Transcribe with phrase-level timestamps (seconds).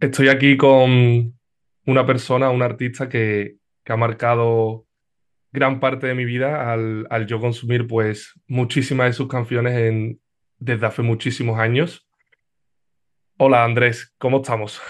[0.00, 1.34] Estoy aquí con
[1.86, 4.86] una persona, un artista que, que ha marcado
[5.50, 10.20] gran parte de mi vida al, al yo consumir pues muchísimas de sus canciones en,
[10.58, 12.06] desde hace muchísimos años.
[13.38, 14.80] Hola Andrés, ¿cómo estamos?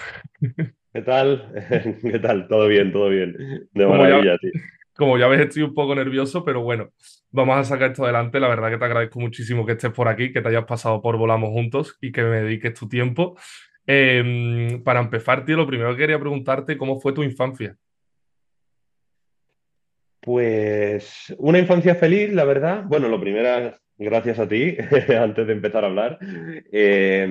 [0.93, 1.53] ¿Qué tal?
[2.01, 2.47] ¿Qué tal?
[2.47, 3.33] Todo bien, todo bien.
[3.73, 4.51] De Como ya, maravilla, tío.
[4.93, 6.89] como ya ves, estoy un poco nervioso, pero bueno,
[7.31, 8.39] vamos a sacar esto adelante.
[8.39, 11.17] La verdad que te agradezco muchísimo que estés por aquí, que te hayas pasado por
[11.17, 13.35] Volamos Juntos y que me dediques tu tiempo.
[13.91, 17.75] Em, para empezar, tío, lo primero que quería preguntarte, ¿cómo fue tu infancia?
[20.21, 22.83] Pues una infancia feliz, la verdad.
[22.85, 24.75] Bueno, lo primero, gracias a ti,
[25.19, 26.19] antes de empezar a hablar.
[26.71, 27.25] Eh,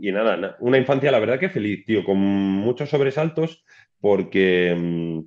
[0.00, 3.64] y nada, na- una infancia, la verdad que feliz, tío, con muchos sobresaltos,
[4.00, 5.20] porque, mm,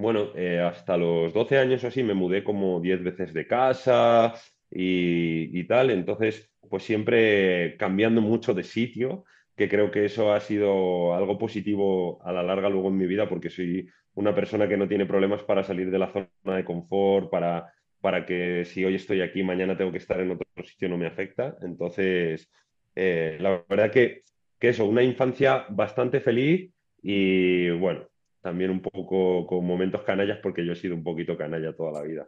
[0.00, 4.34] bueno, eh, hasta los 12 años o así me mudé como 10 veces de casa
[4.70, 5.90] y, y tal.
[5.90, 9.24] Entonces, pues siempre cambiando mucho de sitio,
[9.60, 13.28] que creo que eso ha sido algo positivo a la larga luego en mi vida,
[13.28, 17.28] porque soy una persona que no tiene problemas para salir de la zona de confort,
[17.28, 20.96] para, para que si hoy estoy aquí, mañana tengo que estar en otro sitio, no
[20.96, 21.58] me afecta.
[21.60, 22.50] Entonces,
[22.96, 24.22] eh, la verdad que,
[24.58, 28.08] que eso, una infancia bastante feliz y bueno,
[28.40, 32.02] también un poco con momentos canallas, porque yo he sido un poquito canalla toda la
[32.02, 32.26] vida.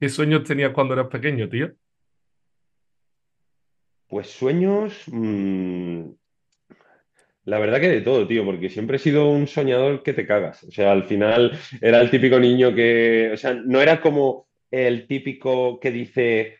[0.00, 1.72] ¿Qué sueños tenías cuando eras pequeño, tío?
[4.08, 6.02] Pues sueños, mm,
[7.44, 10.62] La verdad que de todo, tío, porque siempre he sido un soñador que te cagas.
[10.62, 15.06] O sea, al final era el típico niño que, o sea, no era como el
[15.08, 16.58] típico que dice,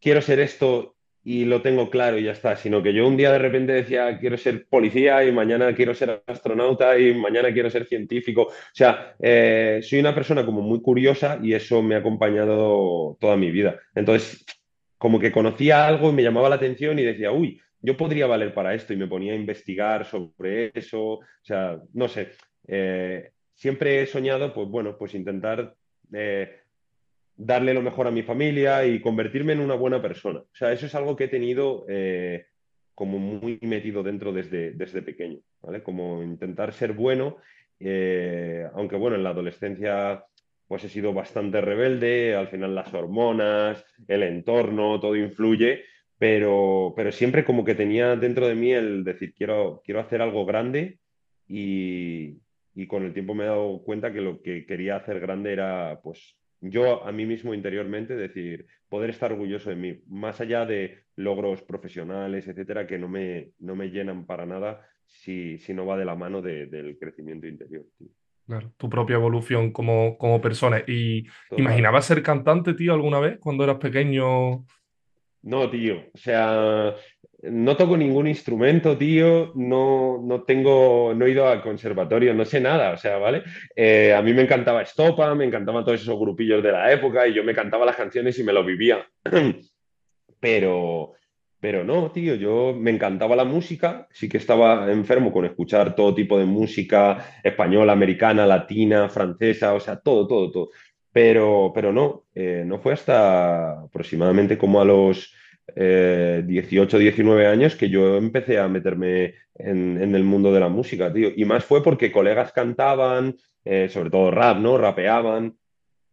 [0.00, 3.30] quiero ser esto y lo tengo claro y ya está, sino que yo un día
[3.30, 7.86] de repente decía, quiero ser policía y mañana quiero ser astronauta y mañana quiero ser
[7.86, 8.42] científico.
[8.44, 13.36] O sea, eh, soy una persona como muy curiosa y eso me ha acompañado toda
[13.36, 13.78] mi vida.
[13.94, 14.44] Entonces,
[14.96, 18.54] como que conocía algo y me llamaba la atención y decía, uy yo podría valer
[18.54, 21.02] para esto y me ponía a investigar sobre eso.
[21.14, 22.30] O sea, no sé,
[22.68, 25.74] eh, siempre he soñado, pues bueno, pues intentar
[26.12, 26.60] eh,
[27.36, 30.38] darle lo mejor a mi familia y convertirme en una buena persona.
[30.38, 32.46] O sea, eso es algo que he tenido eh,
[32.94, 35.82] como muy metido dentro desde, desde pequeño, ¿vale?
[35.82, 37.38] Como intentar ser bueno,
[38.74, 40.24] aunque bueno, en la adolescencia
[40.68, 45.84] pues he sido bastante rebelde, al final las hormonas, el entorno, todo influye,
[46.22, 50.46] pero, pero siempre como que tenía dentro de mí el decir, quiero, quiero hacer algo
[50.46, 51.00] grande
[51.48, 52.36] y,
[52.76, 55.98] y con el tiempo me he dado cuenta que lo que quería hacer grande era,
[56.00, 61.00] pues, yo a mí mismo interiormente decir, poder estar orgulloso de mí, más allá de
[61.16, 65.98] logros profesionales, etcétera, que no me, no me llenan para nada si, si no va
[65.98, 68.10] de la mano de- del crecimiento interior, tío.
[68.46, 70.84] Claro, tu propia evolución como, como persona.
[70.86, 71.64] ¿Y Total.
[71.64, 74.64] imaginabas ser cantante, tío, alguna vez cuando eras pequeño?
[75.42, 76.04] No, tío.
[76.14, 76.94] O sea,
[77.42, 79.52] no toco ningún instrumento, tío.
[79.54, 82.92] No, no tengo, no he ido al conservatorio, no sé nada.
[82.92, 83.42] O sea, ¿vale?
[83.74, 87.34] Eh, a mí me encantaba Estopa, me encantaban todos esos grupillos de la época y
[87.34, 89.06] yo me cantaba las canciones y me lo vivía.
[90.40, 91.12] Pero,
[91.60, 94.08] pero no, tío, yo me encantaba la música.
[94.10, 99.78] Sí que estaba enfermo con escuchar todo tipo de música española, americana, latina, francesa, o
[99.78, 100.70] sea, todo, todo, todo.
[101.12, 105.34] Pero, pero no, eh, no fue hasta aproximadamente como a los
[105.76, 110.68] eh, 18, 19 años que yo empecé a meterme en, en el mundo de la
[110.68, 111.30] música, tío.
[111.34, 114.76] Y más fue porque colegas cantaban, eh, sobre todo rap, ¿no?
[114.78, 115.56] Rapeaban.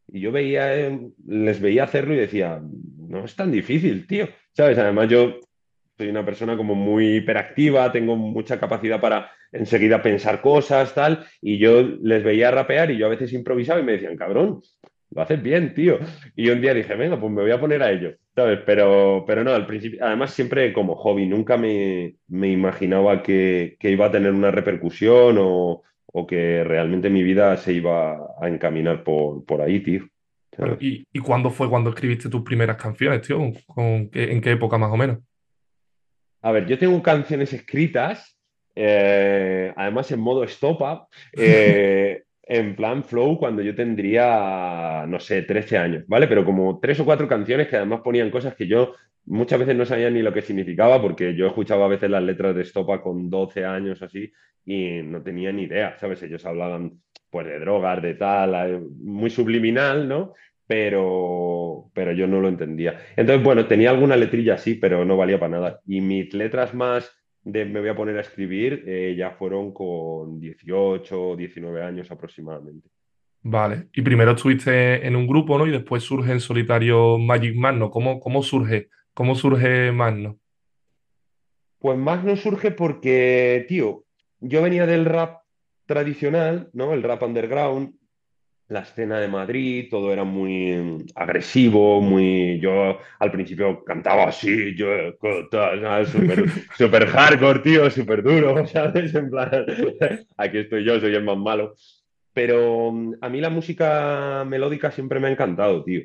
[0.08, 2.62] Y yo veía, eh, les veía hacerlo y decía,
[2.98, 4.28] no es tan difícil, tío.
[4.54, 4.78] ¿Sabes?
[4.78, 5.40] Además, yo
[5.98, 11.26] soy una persona como muy hiperactiva, tengo mucha capacidad para enseguida pensar cosas, tal.
[11.42, 14.62] Y yo les veía rapear y yo a veces improvisaba y me decían, cabrón,
[15.12, 16.00] lo haces bien, tío.
[16.36, 18.60] Y un día dije, venga, pues me voy a poner a ello, ¿sabes?
[18.66, 23.92] Pero, pero no, al principio, además siempre como hobby, nunca me, me imaginaba que, que
[23.92, 29.04] iba a tener una repercusión o, o que realmente mi vida se iba a encaminar
[29.04, 30.04] por, por ahí, tío.
[30.80, 33.40] ¿y, y cuándo fue cuando escribiste tus primeras canciones, tío?
[33.68, 35.20] ¿Con qué- en qué época más o menos?
[36.42, 38.38] A ver, yo tengo canciones escritas,
[38.76, 45.78] eh, además en modo stop-up, eh, en plan flow, cuando yo tendría, no sé, 13
[45.78, 46.28] años, ¿vale?
[46.28, 49.86] Pero como tres o cuatro canciones que además ponían cosas que yo muchas veces no
[49.86, 53.30] sabía ni lo que significaba, porque yo escuchaba a veces las letras de Estopa con
[53.30, 54.32] 12 años así
[54.66, 56.24] y no tenía ni idea, ¿sabes?
[56.24, 60.34] Ellos hablaban pues de drogas, de tal, eh, muy subliminal, ¿no?
[60.70, 63.00] pero, pero yo no lo entendía.
[63.16, 65.82] Entonces, bueno, tenía alguna letrilla así, pero no valía para nada.
[65.88, 70.40] Y mis letras más de me voy a poner a escribir eh, ya fueron con
[70.40, 72.90] 18 o 19 años aproximadamente.
[73.42, 73.88] Vale.
[73.94, 75.66] Y primero estuviste en un grupo, ¿no?
[75.66, 77.90] Y después surge en solitario Magic Magno.
[77.90, 78.90] ¿Cómo, cómo surge?
[79.14, 80.38] ¿Cómo surge Magno?
[81.80, 84.04] Pues más no surge porque, tío,
[84.42, 85.40] yo venía del rap
[85.86, 86.94] tradicional, ¿no?
[86.94, 87.96] El rap underground,
[88.70, 92.60] la escena de Madrid, todo era muy mm, agresivo, muy...
[92.60, 94.88] Yo al principio cantaba así, yo...
[96.06, 96.46] Súper
[96.78, 99.14] super hardcore, tío, súper duro, ¿sabes?
[99.16, 99.66] En plan,
[100.38, 101.74] aquí estoy yo, soy el más malo.
[102.32, 106.04] Pero mm, a mí la música melódica siempre me ha encantado, tío.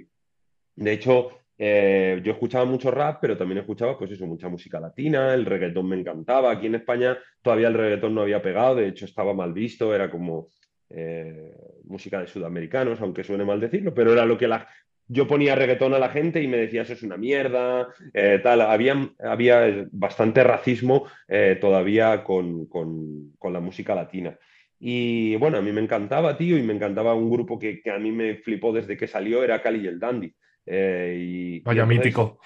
[0.76, 5.34] De hecho, eh, yo escuchaba mucho rap, pero también escuchaba, pues eso, mucha música latina,
[5.34, 6.50] el reggaetón me encantaba.
[6.50, 10.10] Aquí en España todavía el reggaetón no había pegado, de hecho estaba mal visto, era
[10.10, 10.49] como
[10.90, 11.52] eh,
[11.82, 14.66] de sudamericanos, aunque suene mal decirlo, pero era lo que la...
[15.06, 18.62] Yo ponía reggaetón a la gente y me decía eso es una mierda, eh, tal.
[18.62, 21.06] Había, había bastante racismo
[21.60, 24.38] todavía con, con, con la música latina.
[24.81, 27.98] Y bueno, a mí me encantaba, tío, y me encantaba un grupo que, que, a
[27.98, 30.34] mí me flipó desde que salió, era Cali y el Dandy.
[30.66, 32.38] Eh, y, Vaya mítico.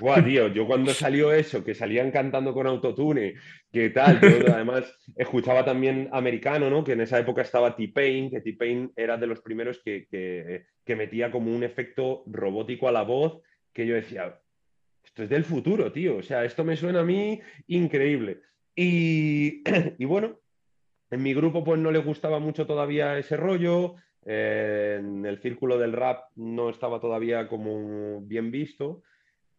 [0.00, 3.34] Buah, tío, yo cuando salió eso, que salían cantando con autotune,
[3.70, 6.82] que tal, yo además escuchaba también americano, ¿no?
[6.82, 10.96] Que en esa época estaba T-Pain, que T-Pain era de los primeros que, que, que,
[10.96, 13.40] metía como un efecto robótico a la voz,
[13.72, 14.40] que yo decía,
[15.04, 18.40] esto es del futuro, tío, o sea, esto me suena a mí increíble.
[18.74, 19.62] Y,
[19.98, 20.40] y bueno,
[21.10, 25.92] en mi grupo pues no le gustaba mucho todavía ese rollo, en el círculo del
[25.92, 29.02] rap no estaba todavía como bien visto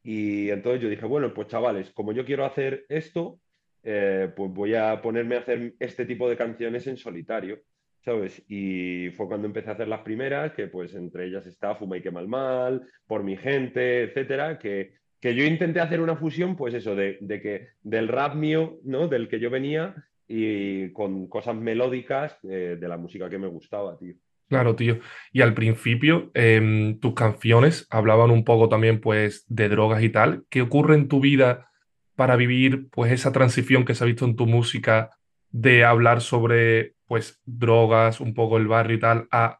[0.03, 3.39] y entonces yo dije, bueno, pues chavales, como yo quiero hacer esto,
[3.83, 7.61] eh, pues voy a ponerme a hacer este tipo de canciones en solitario,
[8.03, 8.43] ¿sabes?
[8.49, 12.01] Y fue cuando empecé a hacer las primeras, que pues entre ellas está Fuma y
[12.01, 16.73] Quema el Mal, Por mi gente, etcétera, que, que yo intenté hacer una fusión, pues
[16.73, 19.07] eso, de, de que del rap mío, ¿no?
[19.07, 19.95] Del que yo venía
[20.27, 24.15] y con cosas melódicas eh, de la música que me gustaba, tío.
[24.49, 24.99] Claro, tío.
[25.31, 30.45] Y al principio, em, tus canciones hablaban un poco también, pues, de drogas y tal.
[30.49, 31.69] ¿Qué ocurre en tu vida
[32.15, 35.09] para vivir, pues, esa transición que se ha visto en tu música
[35.49, 39.59] de hablar sobre, pues, drogas, un poco el barrio y tal, a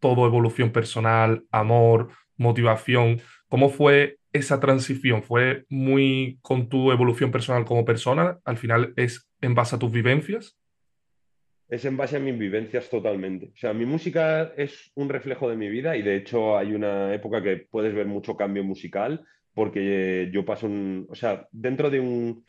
[0.00, 3.22] todo evolución personal, amor, motivación?
[3.48, 5.22] ¿Cómo fue esa transición?
[5.22, 8.38] ¿Fue muy con tu evolución personal como persona?
[8.44, 10.56] ¿Al final es en base a tus vivencias?
[11.68, 13.46] Es en base a mis vivencias totalmente.
[13.54, 17.14] O sea, mi música es un reflejo de mi vida y de hecho hay una
[17.14, 19.24] época que puedes ver mucho cambio musical
[19.54, 22.44] porque yo paso un, o sea, dentro de un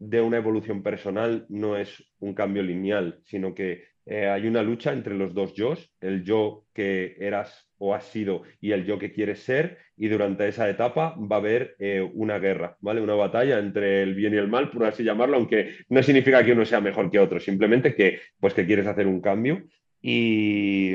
[0.00, 4.92] de una evolución personal no es un cambio lineal, sino que eh, hay una lucha
[4.92, 9.12] entre los dos yo, el yo que eras o has sido y el yo que
[9.12, 13.00] quieres ser, y durante esa etapa va a haber eh, una guerra, ¿vale?
[13.00, 16.50] Una batalla entre el bien y el mal, por así llamarlo, aunque no significa que
[16.50, 19.62] uno sea mejor que otro, simplemente que, pues, que quieres hacer un cambio.
[20.02, 20.92] Y,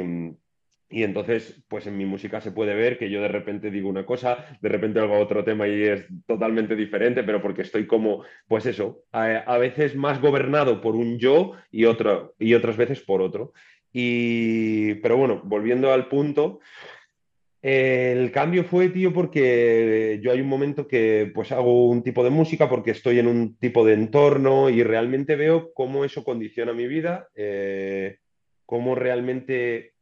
[0.95, 4.05] y entonces, pues en mi música se puede ver que yo de repente digo una
[4.05, 8.65] cosa, de repente hago otro tema y es totalmente diferente, pero porque estoy como, pues
[8.65, 13.51] eso, a, veces más gobernado por un yo y, otro, y otras veces por otro.
[13.91, 16.61] Y, pero bueno, volviendo al punto,
[17.61, 22.29] el cambio fue, tío, porque yo hay un momento que pues hago un tipo de
[22.29, 26.87] música porque estoy en un tipo de entorno y realmente veo cómo eso condiciona mi
[26.87, 28.19] vida, eh,
[28.65, 29.94] cómo realmente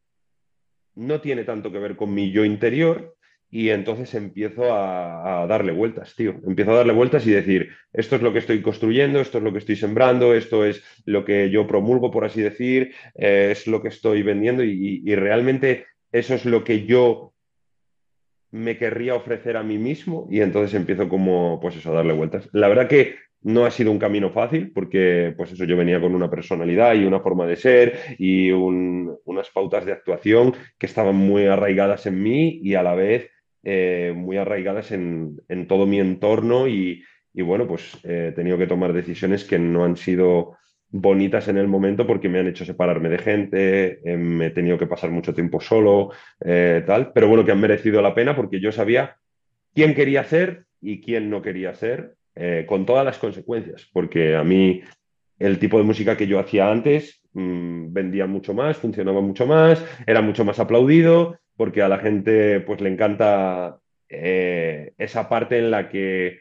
[0.94, 3.16] no tiene tanto que ver con mi yo interior
[3.50, 6.40] y entonces empiezo a, darle vueltas, tío.
[6.44, 9.52] Empiezo a darle vueltas y decir, esto es lo que estoy construyendo, esto es lo
[9.52, 13.80] que estoy sembrando, esto es lo que yo promulgo, por así decir, eh, es lo
[13.80, 17.32] que estoy vendiendo y, y realmente eso es lo que yo
[18.50, 22.48] me querría ofrecer a mí mismo y entonces empiezo como, pues eso, a darle vueltas.
[22.52, 26.14] La verdad que no ha sido un camino fácil porque, pues eso, yo venía con
[26.14, 31.46] una personalidad y una forma de ser y unas pautas de actuación que estaban muy
[31.46, 33.30] arraigadas en mí y a la vez
[33.62, 38.94] eh, muy arraigadas en, todo mi entorno y, bueno, pues eh, he tenido que tomar
[38.94, 40.56] decisiones que no han sido
[40.88, 44.78] bonitas en el momento porque me han hecho separarme de gente, eh, me he tenido
[44.78, 48.72] que pasar mucho tiempo solo, tal, pero bueno, que han merecido la pena porque yo
[48.72, 49.18] sabía
[49.74, 54.44] quién quería ser y quién no quería ser eh, con todas las consecuencias, porque a
[54.44, 54.82] mí
[55.38, 59.84] el tipo de música que yo hacía antes mmm, vendía mucho más, funcionaba mucho más,
[60.06, 65.70] era mucho más aplaudido, porque a la gente pues le encanta eh, esa parte en
[65.70, 66.40] la que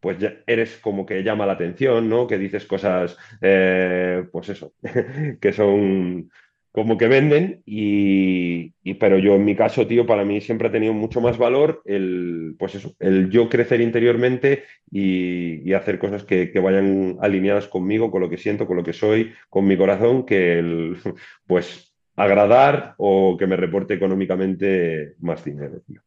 [0.00, 2.26] pues ya eres como que llama la atención, ¿no?
[2.26, 4.74] Que dices cosas, eh, pues eso,
[5.40, 6.30] que son
[6.74, 10.92] como que venden y, pero yo en mi caso, tío, para mí siempre ha tenido
[10.92, 17.16] mucho más valor el, pues eso, el yo crecer interiormente y, hacer cosas que, vayan
[17.20, 20.96] alineadas conmigo, con lo que siento, con lo que soy, con mi corazón, que el,
[21.46, 26.00] pues agradar o que me reporte económicamente más dinero, tío.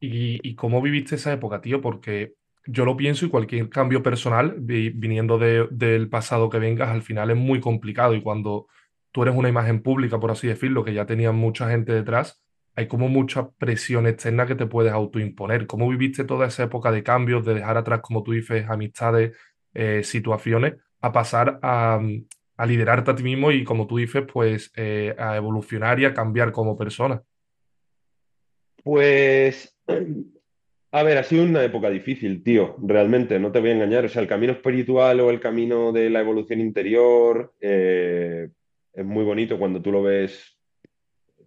[0.00, 1.80] ¿Y, ¿Y cómo viviste esa época, tío?
[1.80, 2.34] Porque
[2.66, 7.36] yo lo pienso y cualquier cambio personal, viniendo del pasado que vengas, al final es
[7.36, 8.66] muy complicado y cuando
[9.12, 12.42] tú eres una imagen pública, por así decirlo, que ya tenía mucha gente detrás,
[12.76, 15.66] hay como mucha presión externa que te puedes autoimponer.
[15.66, 19.36] ¿Cómo viviste toda esa época de cambios, de dejar atrás, como tú dices, amistades,
[19.74, 22.00] eh, situaciones, a pasar a,
[22.56, 26.14] a, liderarte a ti mismo y, como tú dices, pues eh, a evolucionar y a
[26.14, 27.22] cambiar como persona?
[28.82, 29.76] Pues,
[30.92, 34.04] a ver, ha sido una época difícil, tío, realmente, no te voy a engañar.
[34.04, 38.48] O sea, el camino espiritual o el camino de la evolución interior eh,
[38.92, 40.60] es muy bonito cuando tú lo ves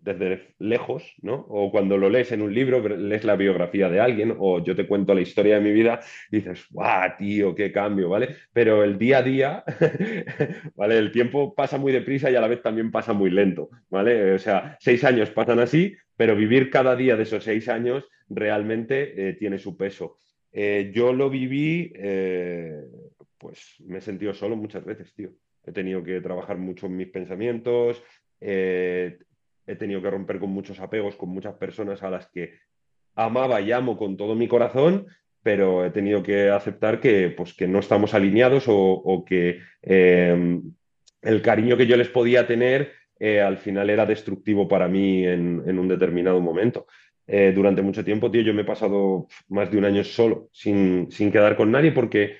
[0.03, 1.45] desde lejos, ¿no?
[1.49, 4.85] O cuando lo lees en un libro, lees la biografía de alguien, o yo te
[4.85, 8.09] cuento la historia de mi vida, y dices, ¡guau, tío, qué cambio!
[8.09, 8.35] ¿Vale?
[8.51, 9.63] Pero el día a día,
[10.75, 10.97] ¿vale?
[10.97, 14.33] El tiempo pasa muy deprisa y a la vez también pasa muy lento, ¿vale?
[14.33, 19.29] O sea, seis años pasan así, pero vivir cada día de esos seis años realmente
[19.29, 20.17] eh, tiene su peso.
[20.51, 22.83] Eh, yo lo viví, eh,
[23.37, 25.31] pues me he sentido solo muchas veces, tío.
[25.65, 28.03] He tenido que trabajar mucho en mis pensamientos,
[29.65, 32.55] he tenido que romper con muchos apegos, con muchas personas a las que
[33.15, 35.07] amaba y amo con todo mi corazón,
[35.41, 40.61] pero he tenido que aceptar que, pues, que no estamos alineados o, que eh,
[41.21, 45.79] el cariño que yo les podía tener eh, al final era destructivo para mí en,
[45.79, 46.87] un determinado momento.
[47.25, 51.09] Eh, durante mucho tiempo, tío, yo me he pasado más de un año solo, sin,
[51.11, 52.37] sin quedar con nadie, porque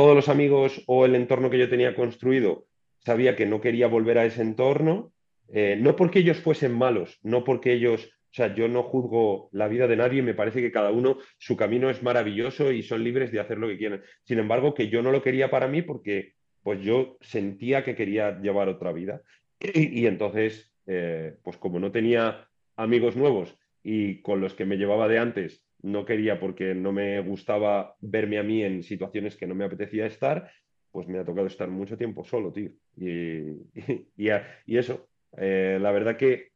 [0.00, 2.66] todos los amigos o el entorno que yo tenía construido
[3.04, 5.12] sabía que no quería volver a ese entorno
[5.52, 9.68] eh, no porque ellos fuesen malos, no porque ellos, o sea, yo no juzgo la
[9.68, 13.30] vida de nadie, me parece que cada uno, su camino es maravilloso y son libres
[13.30, 14.02] de hacer lo que quieran.
[14.24, 18.40] Sin embargo, que yo no lo quería para mí porque pues yo sentía que quería
[18.40, 19.20] llevar otra vida.
[19.60, 25.08] Y, entonces, eh, pues como no tenía amigos nuevos y con los que me llevaba
[25.08, 29.54] de antes, no quería porque no me gustaba verme a mí en situaciones que no
[29.54, 30.50] me apetecía estar,
[30.90, 32.70] pues me ha tocado estar mucho tiempo solo, tío.
[32.96, 33.56] y,
[34.66, 36.50] y eso, eh, la verdad que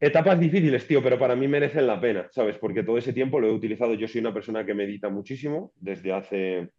[0.00, 2.56] etapas difíciles, tío, pero para mí merecen la pena, ¿sabes?
[2.58, 3.94] Porque todo ese tiempo lo he utilizado.
[3.94, 6.70] Yo soy una persona que medita muchísimo desde hace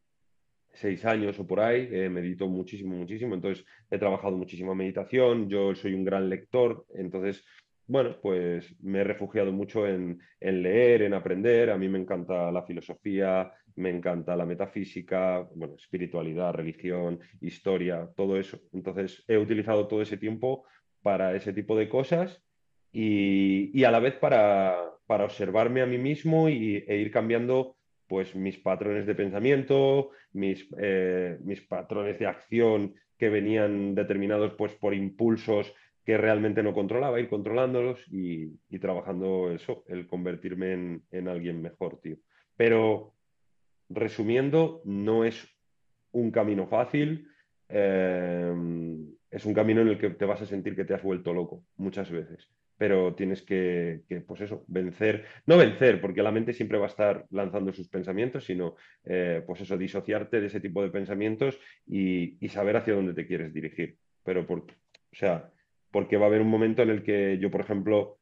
[0.73, 3.35] seis años o por ahí, eh, medito muchísimo, muchísimo.
[3.35, 7.43] Entonces he trabajado muchísimo meditación, yo soy un gran lector, entonces,
[7.89, 11.71] bueno, pues me he refugiado mucho en, en leer, en aprender.
[11.71, 18.37] A mí me encanta la filosofía, me encanta la metafísica, bueno, espiritualidad, religión, historia, todo
[18.37, 18.59] eso.
[18.73, 20.65] Entonces he utilizado todo ese tiempo
[21.01, 22.43] para ese tipo de cosas
[22.91, 24.77] y, a la vez para,
[25.07, 27.75] para, observarme a mí mismo y, e ir cambiando
[28.07, 34.73] pues mis patrones de pensamiento, mis, eh, mis patrones de acción que venían determinados pues
[34.73, 35.73] por impulsos
[36.09, 42.01] que realmente no controlaba, ir controlándolos y, trabajando eso, el convertirme en, en, alguien mejor,
[42.01, 42.17] tío.
[42.57, 43.13] Pero
[43.89, 45.47] resumiendo, no es
[46.11, 47.27] un camino fácil.
[47.69, 48.51] Eh,
[49.29, 51.63] es un camino en el que te vas a sentir que te has vuelto loco
[51.77, 56.85] muchas veces, pero tienes que, pues eso, vencer, no vencer, porque la mente siempre va
[56.85, 61.59] a estar lanzando sus pensamientos, sino, eh, pues eso, disociarte de ese tipo de pensamientos
[61.85, 63.95] y, saber hacia dónde te quieres dirigir.
[64.23, 65.51] Pero, por, o sea,
[65.91, 68.19] porque va a haber un momento en el que yo, por ejemplo,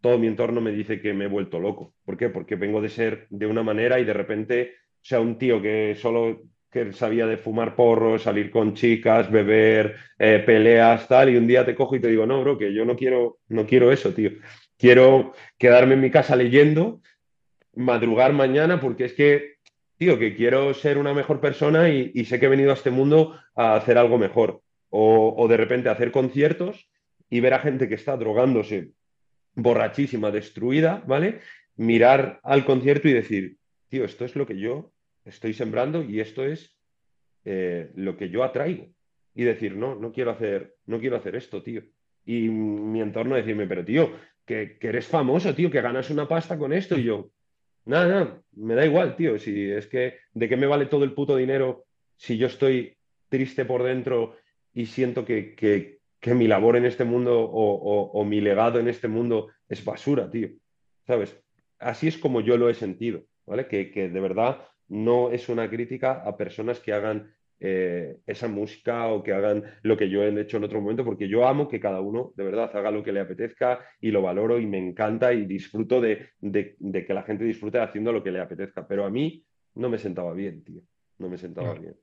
[0.00, 1.94] todo mi entorno me dice que me he vuelto loco.
[2.04, 2.28] ¿Por qué?
[2.28, 5.94] Porque vengo de ser de una manera y de repente, o sea, un tío que
[5.96, 11.46] solo que sabía de fumar porros, salir con chicas, beber, eh, peleas, tal, y un
[11.46, 14.14] día te cojo y te digo, no, bro, que yo no quiero, no quiero eso,
[14.14, 14.30] tío.
[14.78, 17.00] Quiero quedarme en mi casa leyendo,
[17.74, 19.56] madrugar mañana, porque es que,
[19.96, 23.36] tío, que quiero ser una mejor persona y, sé que he venido a este mundo
[23.56, 24.62] a hacer algo mejor.
[24.90, 26.88] O, o de repente hacer conciertos
[27.30, 28.90] y ver a gente que está drogándose
[29.54, 31.40] borrachísima, destruida, ¿vale?
[31.76, 33.56] Mirar al concierto y decir,
[33.88, 34.92] tío, esto es lo que yo
[35.24, 36.76] estoy sembrando y esto es
[37.44, 38.88] eh, lo que yo atraigo.
[39.34, 41.82] Y decir, no, no quiero hacer, no quiero hacer esto, tío.
[42.26, 44.12] Y mi entorno decirme, pero tío,
[44.44, 46.98] que, eres famoso, tío, que ganas una pasta con esto.
[46.98, 47.30] Y yo,
[47.84, 49.38] nada, nada, me da igual, tío.
[49.38, 51.84] Si es que, ¿de qué me vale todo el puto dinero
[52.16, 52.96] si yo estoy
[53.28, 54.36] triste por dentro
[54.74, 59.48] y siento que, que, mi labor en este mundo o, mi legado en este mundo
[59.68, 60.48] es basura, tío?
[61.06, 61.38] ¿Sabes?
[61.78, 63.66] Así es como yo lo he sentido, ¿vale?
[63.66, 69.08] Que, que de verdad no es una crítica a personas que hagan eh, esa música
[69.08, 71.78] o que hagan lo que yo he hecho en otro momento, porque yo amo que
[71.78, 75.34] cada uno de verdad haga lo que le apetezca y lo valoro y me encanta
[75.34, 78.88] y disfruto de, que la gente disfrute haciendo lo que le apetezca.
[78.88, 80.80] Pero a mí no me sentaba bien, tío.
[81.18, 81.96] No me sentaba bien.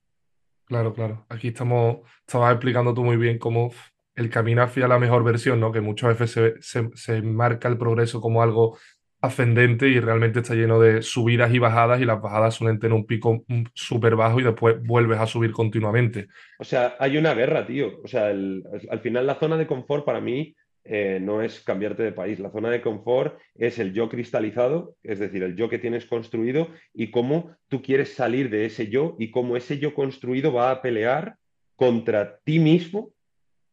[0.65, 1.25] Claro, claro.
[1.27, 3.71] Aquí estamos, estabas explicando tú muy bien cómo
[4.17, 5.71] el camino hacia la mejor versión, ¿no?
[5.71, 8.77] Que muchas veces se, se marca el progreso como algo
[9.21, 13.05] ascendente y realmente está lleno de subidas y bajadas y las bajadas suelen tener un
[13.05, 13.43] pico
[13.73, 16.27] súper bajo y después vuelves a subir continuamente.
[16.59, 18.01] O sea, hay una guerra, tío.
[18.03, 22.11] O sea, al final la zona de confort para mí eh, no es cambiarte de
[22.11, 22.39] país.
[22.39, 26.69] La zona de confort es el yo cristalizado, es decir, el yo que tienes construido
[26.93, 30.81] y cómo tú quieres salir de ese yo y cómo ese yo construido va a
[30.81, 31.35] pelear
[31.75, 33.11] contra ti mismo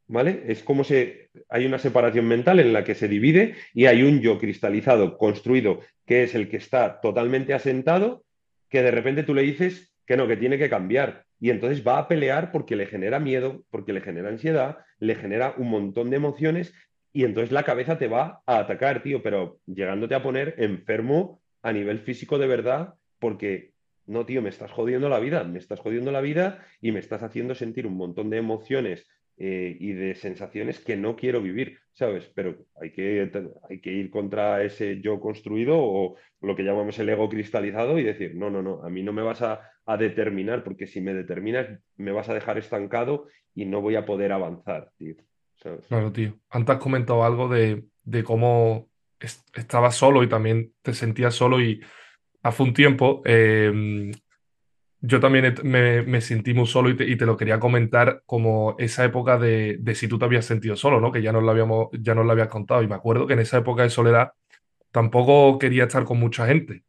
[0.07, 0.45] ¿vale?
[0.49, 1.13] Es como si
[1.49, 5.81] hay una separación mental en la que se divide y hay un yo cristalizado, construido,
[6.07, 8.25] que es el que está totalmente asentado,
[8.69, 11.25] que de repente tú le dices que no, que tiene que cambiar.
[11.41, 15.55] Y entonces va a pelear porque le genera miedo, porque le genera ansiedad, le genera
[15.57, 16.75] un montón de emociones
[17.13, 21.73] y entonces la cabeza te va a atacar, tío, pero llegándote a poner enfermo a
[21.73, 23.73] nivel físico de verdad, porque
[24.07, 27.23] no, tío, me estás jodiendo la vida, me estás jodiendo la vida y me estás
[27.23, 32.31] haciendo sentir un montón de emociones eh, y de sensaciones que no quiero vivir, ¿sabes?
[32.37, 33.31] Pero hay que,
[33.69, 38.05] hay que ir contra ese yo construido o lo que llamamos el ego cristalizado y
[38.05, 41.69] decir, no, no, no, a mí no me vas a, determinar porque si me determinas
[41.97, 45.15] me vas a dejar estancado y no voy a poder avanzar, tío.
[45.89, 46.39] Claro, tío.
[46.49, 47.85] Antes has comentado algo de,
[48.25, 48.89] cómo
[49.53, 51.83] estabas solo y también te sentías solo y
[52.43, 54.11] hace un tiempo eh,
[55.07, 59.79] yo también me, sentí muy solo y te, lo quería comentar como esa época de,
[59.95, 61.13] si tú te habías sentido solo, ¿no?
[61.13, 62.83] Que ya nos lo habíamos, ya nos lo habías contado.
[62.83, 64.33] Y me acuerdo que en esa época de soledad
[64.93, 66.85] tampoco quería estar con mucha gente.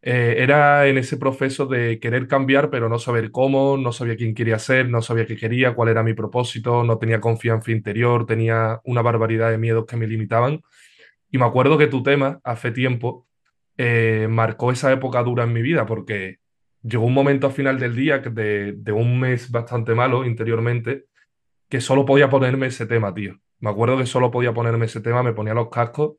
[0.00, 4.34] Eh, era en ese proceso de querer cambiar, pero no saber cómo, no sabía quién
[4.34, 8.80] quería ser, no sabía qué quería, cuál era mi propósito, no tenía confianza interior, tenía
[8.84, 10.62] una barbaridad de miedos que me limitaban.
[11.30, 13.26] Y me acuerdo que tu tema, hace tiempo,
[13.76, 16.38] eh, marcó esa época dura en mi vida, porque
[16.82, 21.06] llegó un momento al final del día de, de un mes bastante malo interiormente
[21.68, 23.38] que solo podía ponerme ese tema, tío.
[23.60, 26.16] Me acuerdo que solo podía ponerme ese tema, me ponía los cascos,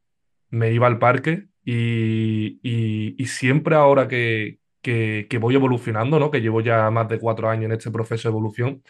[0.50, 6.32] me iba al parque y, y, siempre ahora que, que, que, voy evolucionando, ¿no?
[6.32, 8.84] Que llevo ya más de cuatro años en este proceso de evolución,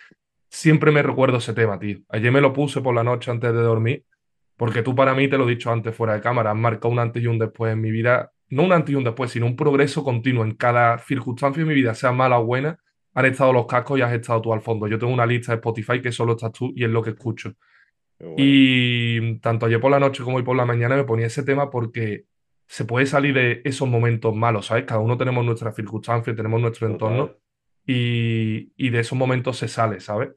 [0.49, 1.99] siempre me recuerdo ese tema, tío.
[2.09, 4.05] Ayer me lo puse por la noche antes de dormir,
[4.57, 6.99] porque tú para mí, te lo he dicho antes fuera de cámara, has marcado un
[6.99, 9.55] antes y un después en mi vida no un antes y un después, sino un
[9.55, 12.79] progreso continuo en cada circunstancia de mi vida, sea mala o buena,
[13.13, 14.87] han estado los cascos y has estado tú al fondo.
[14.87, 17.53] Yo tengo una lista de Spotify que solo estás tú y es lo que escucho.
[18.35, 21.69] Y tanto ayer por la noche como hoy por la mañana me ponía ese tema
[21.69, 22.25] porque
[22.67, 24.83] se puede salir de esos momentos malos, ¿sabes?
[24.85, 27.37] Cada uno tenemos nuestras circunstancias, tenemos nuestro entorno
[27.85, 30.29] y, y, de esos momentos se sale, ¿sabes?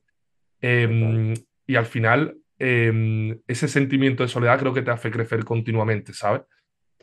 [0.61, 1.35] Em,
[1.67, 6.43] y al final, em, ese sentimiento de soledad creo que te hace crecer continuamente, ¿sabes?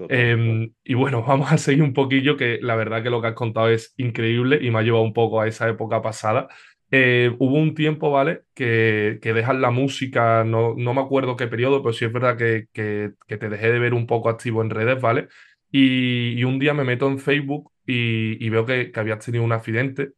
[0.07, 3.33] Em, y bueno, vamos a seguir un poquillo, que la verdad que lo que has
[3.33, 6.47] contado es increíble y me ha llevado un poco a esa época pasada.
[6.91, 8.43] Eh, hubo un tiempo, ¿vale?
[8.53, 12.37] Que, que dejas la música, no, no me acuerdo qué periodo, pero sí es verdad
[12.37, 15.27] que, que, te dejé de ver un poco activo en redes, ¿vale?
[15.71, 20.13] Y, un día me meto en Facebook y, veo que, habías tenido un accidente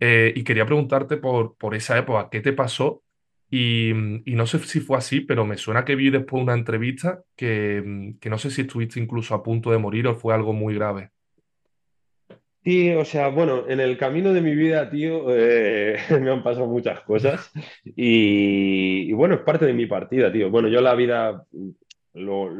[0.00, 3.02] eh, y quería preguntarte por, por esa época, ¿qué te pasó
[3.50, 3.92] y,
[4.26, 8.30] no sé si fue así, pero me suena que vi después una entrevista que, que,
[8.30, 11.10] no sé si estuviste incluso a punto de morir o fue algo muy grave.
[12.68, 16.66] Sí, o sea, bueno, en el camino de mi vida, tío, eh, me han pasado
[16.66, 17.50] muchas cosas
[17.84, 20.50] y, bueno, es parte de mi partida, tío.
[20.50, 21.46] Bueno, yo la vida
[22.14, 22.50] lo,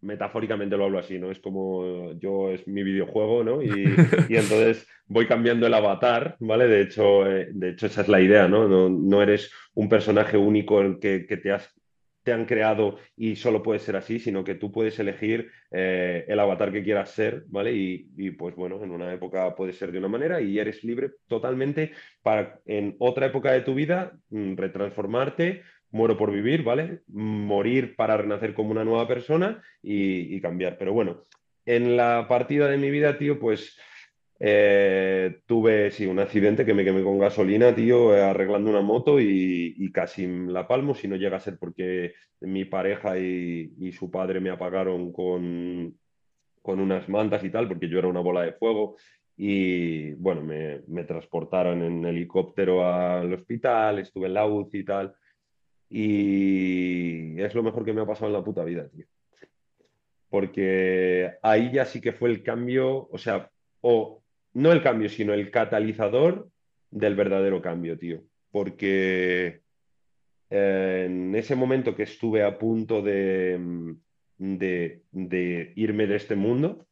[0.00, 1.30] metafóricamente lo hablo así, ¿no?
[1.30, 3.62] Es como yo es mi videojuego, ¿no?
[3.62, 3.70] Y,
[4.28, 6.68] entonces voy cambiando el avatar, ¿vale?
[6.68, 8.68] De hecho, eh, de hecho esa es la idea, ¿no?
[8.88, 11.74] No, eres un personaje único el que, te, has,
[12.22, 16.38] te han creado y solo puedes ser así, sino que tú puedes elegir eh, el
[16.38, 17.72] avatar que quieras ser, ¿vale?
[17.72, 21.12] Y, y, pues bueno, en una época puedes ser de una manera y eres libre
[21.26, 21.92] totalmente
[22.22, 27.00] para en otra época de tu vida mm, retransformarte muero por vivir, ¿vale?
[27.08, 30.76] Morir para renacer como una nueva persona y, cambiar.
[30.78, 31.24] Pero bueno,
[31.66, 33.78] en la partida de mi vida, tío, pues
[34.38, 39.18] eh, tuve, sí, un accidente que me quemé con gasolina, tío, eh, arreglando una moto
[39.20, 44.40] y, casi la palmo, si no llega a ser porque mi pareja y, su padre
[44.40, 45.96] me apagaron con,
[46.62, 48.96] con unas mantas y tal, porque yo era una bola de fuego
[49.36, 55.14] y bueno, me, me, transportaron en helicóptero al hospital, estuve en la UCI y tal.
[55.90, 59.06] Y es lo mejor que me ha pasado en la puta vida, tío.
[60.28, 64.22] Porque ahí ya sí que fue el cambio, o sea, o
[64.52, 66.50] no el cambio, sino el catalizador
[66.90, 68.22] del verdadero cambio, tío.
[68.50, 69.62] Porque
[70.50, 73.94] en ese momento que estuve a punto de,
[74.38, 76.86] de, de irme de este mundo,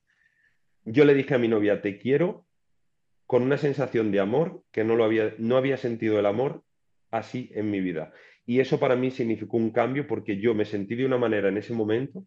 [0.84, 2.46] yo le dije a mi novia, te quiero,
[3.26, 6.62] con una sensación de amor que no, lo había, no había sentido el amor
[7.10, 8.12] así en mi vida.
[8.46, 11.58] Y eso para mí significó un cambio porque yo me sentí de una manera en
[11.58, 12.24] ese momento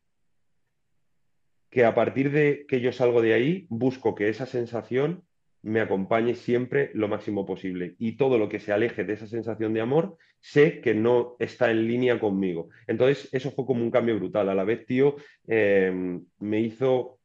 [1.70, 5.24] que a partir de que yo salgo de ahí, busco que esa sensación
[5.62, 7.96] me acompañe siempre lo máximo posible.
[8.00, 11.70] Y todo lo que se aleje de esa sensación de amor, sé que no está
[11.70, 12.70] en línea conmigo.
[12.88, 14.50] Entonces, eso fue como un cambio brutal.
[14.50, 15.16] A la vez, tío,
[15.48, 17.20] eh, me hizo,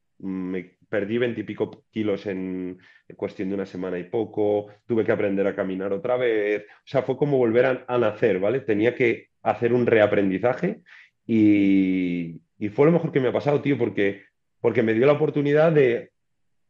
[0.94, 2.78] perdí veintipico kilos en
[3.16, 6.66] cuestión de una semana y poco, tuve que aprender a caminar otra vez.
[6.68, 8.60] O sea, fue como volver a, a nacer, ¿vale?
[8.60, 10.82] Tenía que hacer un reaprendizaje
[11.26, 14.22] y, y fue lo mejor que me ha pasado, tío, porque,
[14.60, 16.12] porque me dio la oportunidad de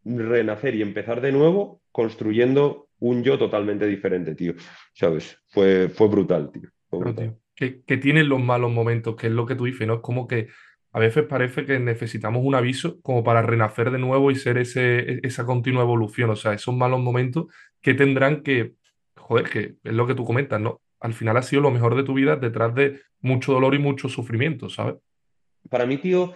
[0.06, 4.54] renacer y empezar de nuevo construyendo un yo totalmente diferente, tío.
[4.94, 5.38] ¿Sabes?
[5.48, 6.70] Fue, fue brutal, tío.
[6.88, 7.38] Fue tío.
[7.54, 9.96] Que, que tienen los malos momentos, que es lo que tú dices, ¿no?
[9.96, 10.48] Es como que
[10.94, 14.98] a veces parece que necesitamos un aviso como para renacer de nuevo y ser ese,
[15.00, 16.30] e- esa continua evolución.
[16.30, 17.46] O sea, esos malos momentos
[17.80, 18.74] que tendrán que,
[19.16, 20.80] joder, que es lo que tú comentas, ¿no?
[21.00, 24.08] Al final ha sido lo mejor de tu vida detrás de mucho dolor y mucho
[24.08, 24.94] sufrimiento, ¿sabes?
[25.68, 26.32] Para mí, tío,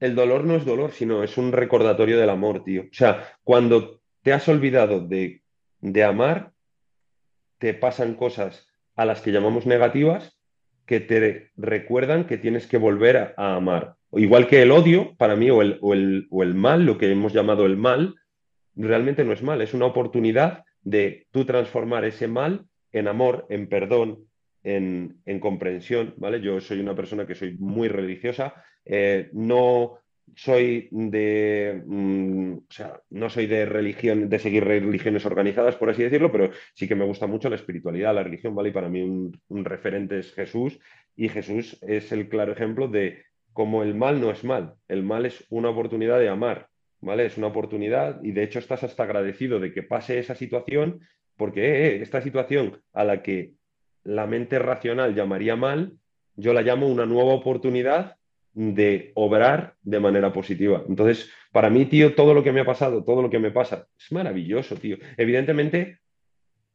[0.00, 2.84] el dolor no es dolor, sino es un recordatorio del amor, tío.
[2.84, 5.42] O sea, cuando te has olvidado de,
[5.80, 6.52] de amar,
[7.58, 8.66] te pasan cosas
[8.96, 10.33] a las que llamamos negativas
[10.86, 13.96] que te recuerdan que tienes que volver a, amar.
[14.12, 17.10] Igual que el odio, para mí, o el, o el, o el mal, lo que
[17.10, 18.14] hemos llamado el mal,
[18.76, 23.68] realmente no es mal, es una oportunidad de tú transformar ese mal en amor, en
[23.68, 24.26] perdón,
[24.62, 26.40] en, en comprensión, ¿vale?
[26.40, 29.98] Yo soy una persona que soy muy religiosa, eh, no
[30.36, 36.02] soy de, mm, o sea, no soy de religión, de seguir religiones organizadas, por así
[36.02, 38.70] decirlo, pero sí que me gusta mucho la espiritualidad, la religión, ¿vale?
[38.70, 40.78] Y para mí un, referente es Jesús,
[41.16, 45.26] y Jesús es el claro ejemplo de cómo el mal no es mal, el mal
[45.26, 46.68] es una oportunidad de amar,
[47.00, 47.26] ¿vale?
[47.26, 51.00] Es una oportunidad y de hecho estás hasta agradecido de que pase esa situación
[51.36, 53.52] porque eh, eh, esta situación a la que
[54.02, 55.94] la mente racional llamaría mal,
[56.36, 58.16] yo la llamo una nueva oportunidad
[58.54, 60.84] de obrar de manera positiva.
[60.88, 63.88] Entonces, para mí, tío, todo lo que me ha pasado, todo lo que me pasa,
[63.98, 64.96] es maravilloso, tío.
[65.16, 65.98] Evidentemente,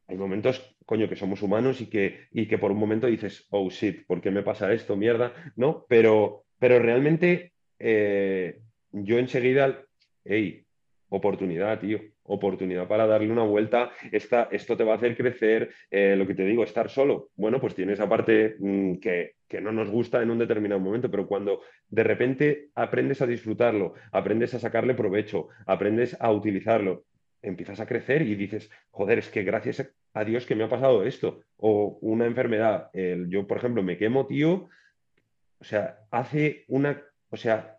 [0.08, 3.70] hay momentos, coño, que somos humanos y que, y que por un momento dices, oh
[3.70, 4.96] shit, ¿por qué me pasa esto?
[4.96, 5.86] Mierda, ¿no?
[5.88, 8.60] Pero, pero realmente eh,
[8.92, 9.84] yo enseguida,
[10.26, 10.66] hey,
[11.10, 13.92] oportunidad, tío, oportunidad para darle una vuelta.
[14.12, 17.30] Esta, esto te va a hacer crecer, eh, lo que te digo, estar solo.
[17.36, 21.12] Bueno, pues tiene esa parte mm, que, que no nos gusta en un determinado momento,
[21.12, 27.04] pero cuando de repente aprendes a disfrutarlo, aprendes a sacarle provecho, aprendes a utilizarlo,
[27.42, 31.04] empiezas a crecer y dices, joder, es que gracias a Dios que me ha pasado
[31.04, 31.42] esto.
[31.58, 32.90] O una enfermedad.
[33.28, 34.70] Yo, por ejemplo, me quemo, tío.
[35.60, 37.02] O sea, hace una.
[37.30, 37.79] O sea,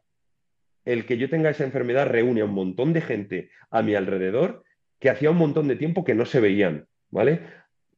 [0.92, 4.64] el que yo tenga esa enfermedad reúne a un montón de gente a mi alrededor
[4.98, 7.40] que hacía un montón de tiempo que no se veían, ¿vale?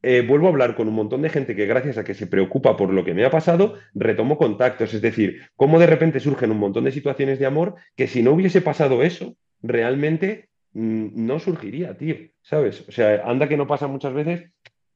[0.02, 2.76] Eh, vuelvo a hablar con un montón de gente que gracias a que se preocupa
[2.76, 4.94] por lo que me ha pasado, retomo contactos.
[4.94, 8.32] Es decir, cómo de repente surgen un montón de situaciones de amor que si no
[8.32, 12.84] hubiese pasado eso, realmente mm, no surgiría, tío, ¿sabes?
[12.88, 14.50] O sea, anda que no pasa muchas veces,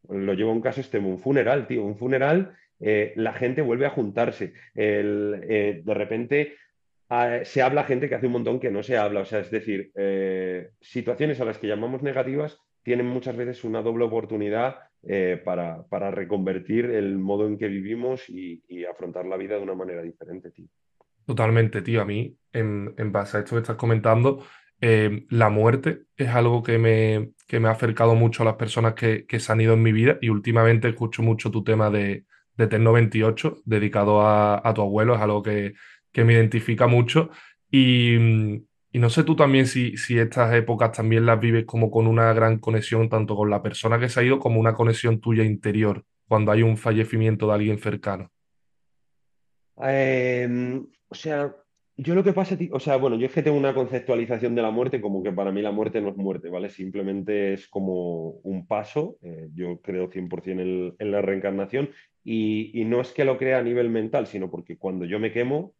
[0.08, 3.86] lo llevo a un caso extremo, un funeral, tío, un funeral, eh, la gente vuelve
[3.86, 6.54] a juntarse, el, eh, de repente
[7.08, 9.50] ah, se habla gente que hace un montón que no se habla, o sea, es
[9.50, 15.40] decir, eh, situaciones a las que llamamos negativas tienen muchas veces una doble oportunidad eh,
[15.44, 19.74] para, para reconvertir el modo en que vivimos y, y afrontar la vida de una
[19.74, 20.68] manera diferente, tío.
[21.24, 22.00] Totalmente, tío.
[22.00, 24.44] A mí, en, en base a esto que estás comentando,
[24.80, 28.94] eh, la muerte es algo que me, que me ha acercado mucho a las personas
[28.94, 32.24] que, que se han ido en mi vida y últimamente escucho mucho tu tema de,
[32.56, 35.74] de Tecno 28 dedicado a, a tu abuelo, es algo que,
[36.16, 37.28] que me identifica mucho
[37.70, 38.16] y,
[38.94, 43.10] no sé tú también si, estas épocas también las vives como con una gran conexión
[43.10, 46.62] tanto con la persona que se ha ido como una conexión tuya interior cuando hay
[46.62, 48.30] un fallecimiento de alguien cercano.
[49.86, 50.48] Eh,
[51.06, 51.54] o sea,
[51.98, 54.70] yo lo que pasa, o sea, bueno, yo es que tengo una conceptualización de la
[54.70, 56.70] muerte como que para mí la muerte no es muerte, ¿vale?
[56.70, 59.18] Simplemente es como un paso.
[59.20, 61.90] eh, yo creo 100% en, en la reencarnación
[62.24, 65.74] y no es que lo crea a nivel mental, sino porque cuando yo me quemo,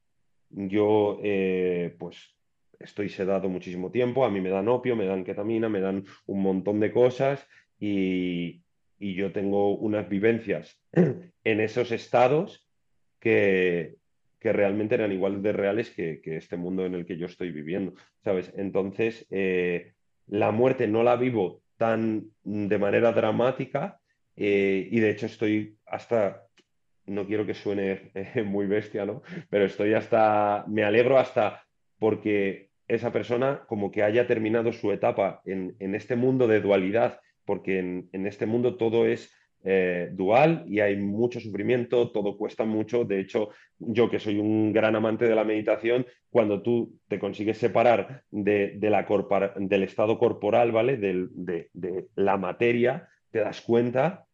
[0.51, 2.37] yo eh, pues
[2.79, 6.43] estoy sedado muchísimo tiempo, a mí me dan opio, me dan ketamina, me dan un
[6.43, 7.47] montón de cosas
[7.79, 8.63] y,
[8.99, 12.69] y yo tengo unas vivencias en esos estados
[13.19, 13.97] que,
[14.39, 17.51] que realmente eran igual de reales que, que este mundo en el que yo estoy
[17.51, 18.53] viviendo, ¿sabes?
[18.57, 19.95] Entonces, eh,
[20.27, 24.01] la muerte no la vivo tan de manera dramática
[24.37, 26.46] eh, y de hecho estoy hasta,
[27.07, 28.11] no quiero que suene
[28.45, 29.23] muy bestia, ¿no?
[29.51, 31.63] Pero estoy hasta, me alegro hasta
[31.99, 37.21] porque esa persona como que haya terminado su etapa en, en este mundo de dualidad,
[37.45, 39.33] porque en, en este mundo todo es
[39.69, 43.05] eh, dual y hay mucho sufrimiento, todo cuesta mucho.
[43.05, 47.59] De hecho, yo que soy un gran amante de la meditación, cuando tú te consigues
[47.59, 49.05] separar de, la
[49.57, 50.99] del estado corporal, ¿vale?
[50.99, 54.26] De, de, la materia, te das cuenta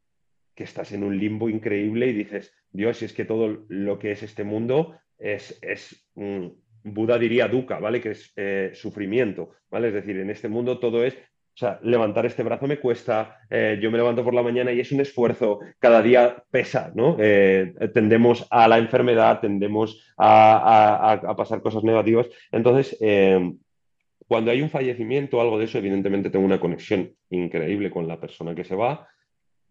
[0.54, 4.12] que estás en un limbo increíble y dices, Dios, si es que todo lo que
[4.12, 6.08] es este mundo es, es
[6.84, 8.00] Buda diría dukkha, ¿vale?
[8.00, 9.88] Que es eh, sufrimiento, ¿vale?
[9.88, 11.14] Es decir, en este mundo todo es
[11.54, 14.80] o sea, levantar este brazo me cuesta, eh, yo me levanto por la mañana y
[14.80, 17.18] es un esfuerzo, cada día pesa, ¿no?
[17.20, 22.26] Eh, tendemos a la enfermedad, tendemos a, pasar cosas negativas.
[22.50, 22.98] Entonces,
[24.26, 28.18] cuando hay un fallecimiento o algo de eso, evidentemente tengo una conexión increíble con la
[28.18, 29.06] persona que se va,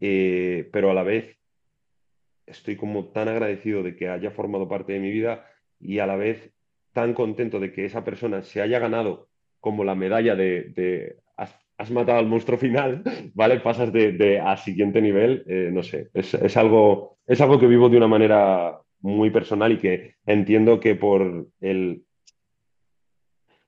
[0.02, 1.38] pero a la vez
[2.48, 5.46] estoy como tan agradecido de que haya formado parte de mi vida
[5.80, 6.52] y a la vez
[6.92, 11.16] tan contento de que esa persona se haya ganado como la medalla de
[11.82, 13.60] has matado al monstruo final, ¿vale?
[13.60, 17.98] Pasas de, a siguiente nivel, eh, no sé, es, algo, es algo que vivo de
[17.98, 22.04] una manera muy personal y que entiendo que por el,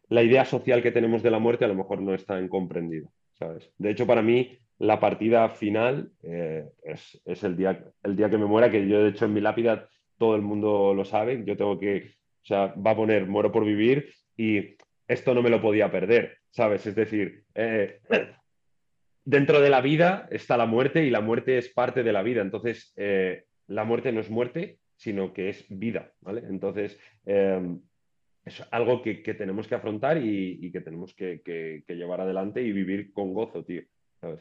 [0.10, 3.10] la idea social que tenemos de la muerte a lo mejor no está en comprendido,
[3.34, 3.72] ¿sabes?
[3.80, 8.46] De hecho, para mí, la partida final eh, es, el, día, el día que me
[8.46, 11.80] muera, que yo de hecho en mi lápida todo el mundo lo sabe, yo tengo
[11.80, 12.12] que,
[12.44, 14.76] o sea, va a poner muero por vivir y
[15.08, 16.86] esto no me lo podía perder, ¿sabes?
[16.86, 18.00] Es decir, eh,
[19.26, 22.42] dentro de la vida está la muerte y la muerte es parte de la vida.
[22.42, 26.44] Entonces, eh, la muerte no es muerte, sino que es vida, ¿vale?
[26.48, 27.82] Entonces, em,
[28.46, 33.34] es algo que, tenemos que afrontar y, que tenemos que, llevar adelante y vivir con
[33.34, 33.84] gozo, tío.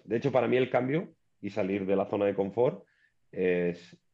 [0.05, 2.85] De hecho, para mí el cambio y salir de la zona de confort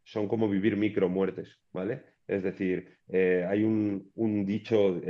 [0.04, 2.02] son como vivir micro muertes, ¿vale?
[2.26, 4.11] Es decir, eh, hay un,
[4.46, 5.00] dicho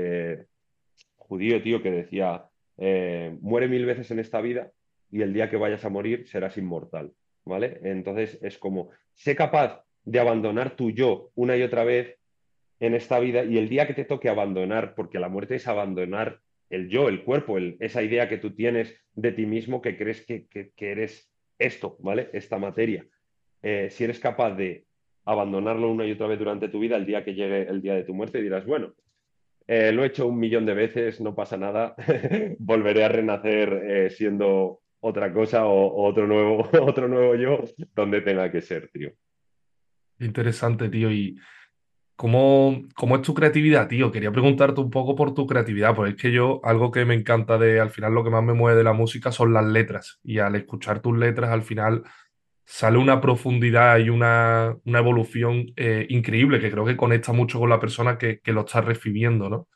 [1.16, 4.72] judío, tío, que decía, eh, muere mil veces en esta vida
[5.10, 7.12] y el día que vayas a morir serás inmortal,
[7.44, 7.80] ¿vale?
[7.82, 12.16] Entonces es como, sé capaz de abandonar tu yo una y otra vez
[12.80, 16.40] en esta vida y el día que te toque abandonar, porque la muerte es abandonar
[16.70, 20.48] el yo, el cuerpo, esa idea que tú tienes de ti mismo que crees que,
[20.76, 22.30] eres esto, ¿vale?
[22.32, 23.06] Esta materia.
[23.62, 24.86] Eh, si eres capaz de
[25.24, 28.04] abandonarlo una y otra vez durante tu vida, el día que llegue el día de
[28.04, 28.94] tu muerte dirás, bueno,
[29.66, 31.94] eh, lo he hecho un millón de veces, no pasa nada.
[32.58, 37.62] Volveré a renacer eh, siendo otra cosa o, otro, nuevo, otro nuevo yo
[37.94, 39.12] donde tenga que ser, tío.
[40.20, 41.10] Interesante, tío.
[41.10, 41.38] ¿Y
[42.18, 44.10] cómo, cómo es tu creatividad, tío?
[44.10, 47.58] Quería preguntarte un poco por tu creatividad, porque es que yo, algo que me encanta
[47.58, 50.18] de, al final, lo que más me mueve de la música son las letras.
[50.24, 52.02] Y al escuchar tus letras, al final
[52.64, 57.70] sale una profundidad y una, una evolución eh, increíble que creo que conecta mucho con
[57.70, 59.68] la persona que, lo está recibiendo, ¿no?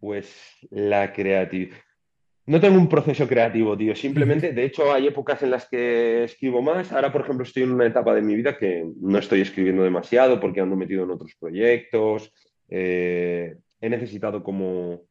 [0.00, 1.76] Pues la creatividad.
[2.50, 3.94] No tengo un proceso creativo, tío.
[3.94, 6.90] Simplemente, de hecho, hay épocas en las que escribo más.
[6.90, 10.40] Ahora, por ejemplo, estoy en una etapa de mi vida que no estoy escribiendo demasiado
[10.40, 12.32] porque ando metido en otros proyectos.
[12.68, 15.02] Eh, he necesitado como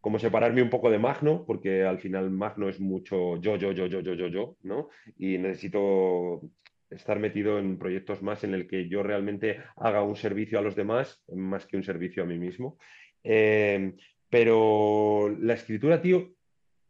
[0.00, 3.86] como separarme un poco de Magno, porque al final Magno es mucho yo, yo, yo,
[3.86, 4.88] yo, yo, yo, yo, ¿no?
[5.18, 6.40] Y necesito
[6.88, 10.76] estar metido en proyectos más en el que yo realmente haga un servicio a los
[10.76, 12.78] demás más que un servicio a mí mismo.
[13.24, 13.92] Eh,
[14.30, 16.35] pero la escritura, tío,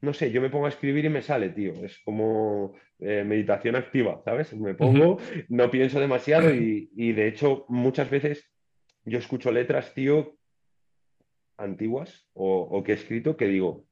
[0.00, 1.72] no sé, yo me pongo a escribir y me sale, tío.
[1.84, 4.54] Es como eh, meditación activa, ¿sabes?
[4.54, 8.50] Me pongo, no pienso demasiado y, y de hecho muchas veces
[9.04, 10.36] yo escucho letras, tío,
[11.58, 13.84] antiguas o, que he escrito que digo,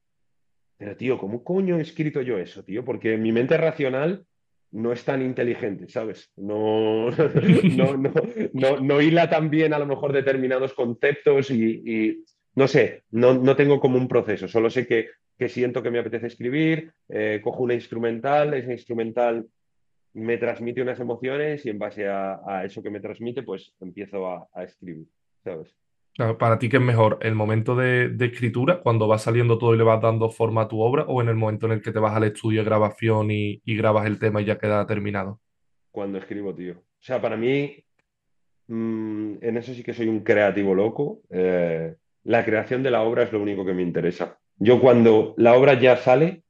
[0.77, 2.85] pero tío, ¿cómo coño he escrito yo eso, tío?
[2.85, 4.27] Porque mi mente racional
[4.73, 6.33] no es tan inteligente, ¿sabes?
[6.37, 7.11] No,
[7.77, 8.13] no, no,
[8.53, 12.25] no, no hila tan bien a lo mejor determinados conceptos y,
[12.57, 15.99] no sé, no, no, tengo como un proceso, solo sé que, que siento que me
[15.99, 19.47] apetece escribir, eh, cojo una instrumental, esa instrumental
[20.13, 24.49] me transmite unas emociones y en base a, eso que me transmite, pues empiezo a,
[24.53, 25.07] a escribir,
[25.43, 25.75] ¿sabes?
[26.39, 27.19] Para ti, ¿qué es mejor?
[27.23, 30.81] ¿El momento de, escritura, cuando va saliendo todo y le vas dando forma a tu
[30.81, 33.61] obra, o en el momento en el que te vas al estudio de grabación y,
[33.67, 35.41] grabas el tema y ya queda terminado?
[35.91, 36.75] Cuando escribo, tío.
[36.75, 37.85] O sea, para mí,
[38.69, 41.23] mm, en eso sí que soy un creativo loco.
[41.31, 44.39] Eh, la creación de la obra es lo único que me interesa.
[44.59, 46.45] Yo cuando la obra ya sale,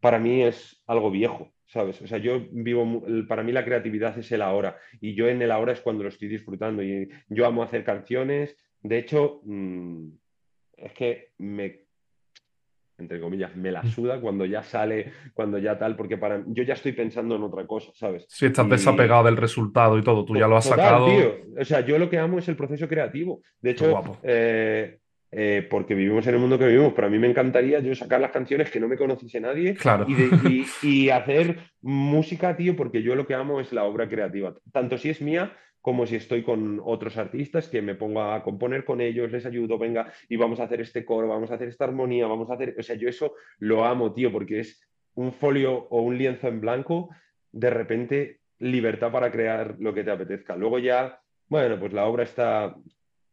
[0.00, 2.00] para mí es algo viejo, ¿sabes?
[2.02, 5.50] O sea, yo vivo, para mí la creatividad es el ahora y yo en el
[5.50, 10.08] ahora es cuando lo estoy disfrutando y yo amo hacer canciones, de hecho, mm,
[10.76, 11.80] es que me,
[12.98, 16.74] entre comillas, me la suda cuando ya sale, cuando ya tal, porque para yo ya
[16.74, 18.26] estoy pensando en otra cosa, ¿sabes?
[18.28, 21.06] Sí, estás desapegado del resultado y todo, tú ya lo has sacado.
[21.58, 23.42] O sea, yo lo que amo es el proceso creativo.
[23.60, 24.98] De hecho, eh,
[25.30, 28.20] eh, porque vivimos en el mundo que vivimos, pero a mí me encantaría yo sacar
[28.20, 30.30] las canciones que no me conociese nadie Claro, y, de-
[30.82, 34.96] y- y hacer música, tío, porque yo lo que amo es la obra creativa, tanto
[34.98, 39.00] si es mía como si estoy con otros artistas que me pongo a componer con
[39.00, 42.26] ellos, les ayudo, venga, y vamos a hacer este coro, vamos a hacer esta armonía,
[42.26, 44.80] vamos a hacer, o sea, yo eso lo amo, tío, porque es
[45.14, 47.10] un folio o un lienzo en blanco,
[47.52, 50.56] de repente libertad para crear lo que te apetezca.
[50.56, 52.74] Luego ya, bueno, pues la obra está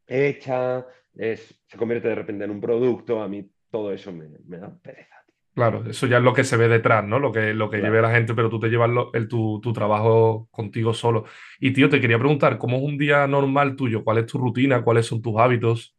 [0.07, 0.85] hecha,
[1.17, 4.73] es, se convierte de repente en un producto, a mí todo eso me, me da
[4.81, 5.35] pereza, tío.
[5.53, 7.19] claro, eso ya es lo que se ve detrás, ¿no?
[7.19, 8.07] Lo que, lo que lleve Claro.
[8.07, 11.25] la gente, pero tú te llevas lo- el, tu, tu trabajo contigo solo.
[11.59, 14.03] Y tío, te quería preguntar, ¿cómo es un día normal tuyo?
[14.03, 14.83] ¿Cuál es tu rutina?
[14.83, 15.95] ¿Cuáles son tus hábitos?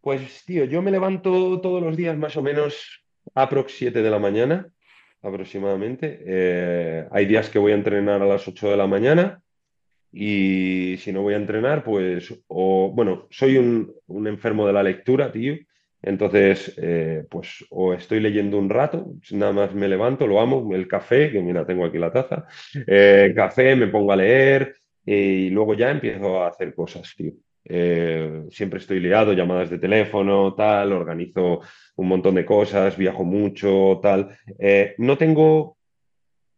[0.00, 4.18] Pues, tío, yo me levanto todos los días más o menos aprox 7 de la
[4.20, 4.68] mañana,
[5.22, 6.22] aproximadamente.
[6.24, 9.42] Eh, hay días que voy a entrenar a las 8 de la mañana
[10.18, 14.82] y si no voy a entrenar, pues, o, bueno, soy un, un enfermo de la
[14.82, 15.54] lectura, tío.
[16.02, 20.88] Entonces, eh, pues, o estoy leyendo un rato, nada más me levanto, lo amo, el
[20.88, 22.46] café, que mira, tengo aquí la taza,
[22.86, 27.32] eh, café, me pongo a leer y luego ya empiezo a hacer cosas, tío.
[27.68, 31.60] Eh, siempre estoy liado, llamadas de teléfono, tal, organizo
[31.96, 34.38] un montón de cosas, viajo mucho, tal.
[34.58, 35.75] Eh, no tengo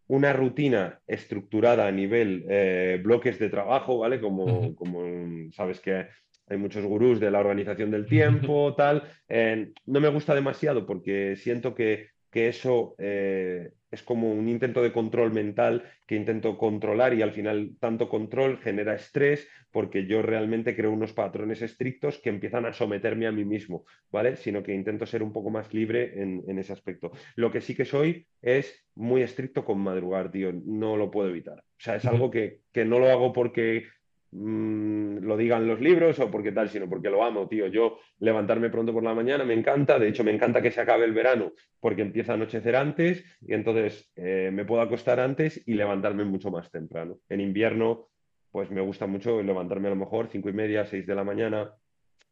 [0.08, 4.20] una rutina estructurada a nivel eh, bloques de trabajo, ¿vale?
[4.20, 6.06] Como, como sabes que
[6.48, 9.04] hay muchos gurús de la organización del tiempo, tal.
[9.28, 14.82] Eh, no me gusta demasiado porque siento que, que eso eh, es como un intento
[14.82, 20.22] de control mental que intento controlar y al final tanto control genera estrés porque yo
[20.22, 24.36] realmente creo unos patrones estrictos que empiezan a someterme a mí mismo, ¿vale?
[24.36, 27.12] Sino que intento ser un poco más libre en, en ese aspecto.
[27.36, 30.52] Lo que sí que soy es muy estricto con madrugar, tío.
[30.52, 31.58] No lo puedo evitar.
[31.58, 33.86] O sea, es algo que, que no lo hago porque
[34.32, 37.66] mmm, lo digan los libros o porque tal, sino porque lo amo, tío.
[37.66, 39.98] Yo levantarme pronto por la mañana me encanta.
[39.98, 43.54] De hecho, me encanta que se acabe el verano porque empieza a anochecer antes y
[43.54, 47.18] entonces eh, me puedo acostar antes y levantarme mucho más temprano.
[47.28, 48.08] En invierno,
[48.50, 51.72] pues me gusta mucho levantarme a lo mejor cinco y media, seis de la mañana,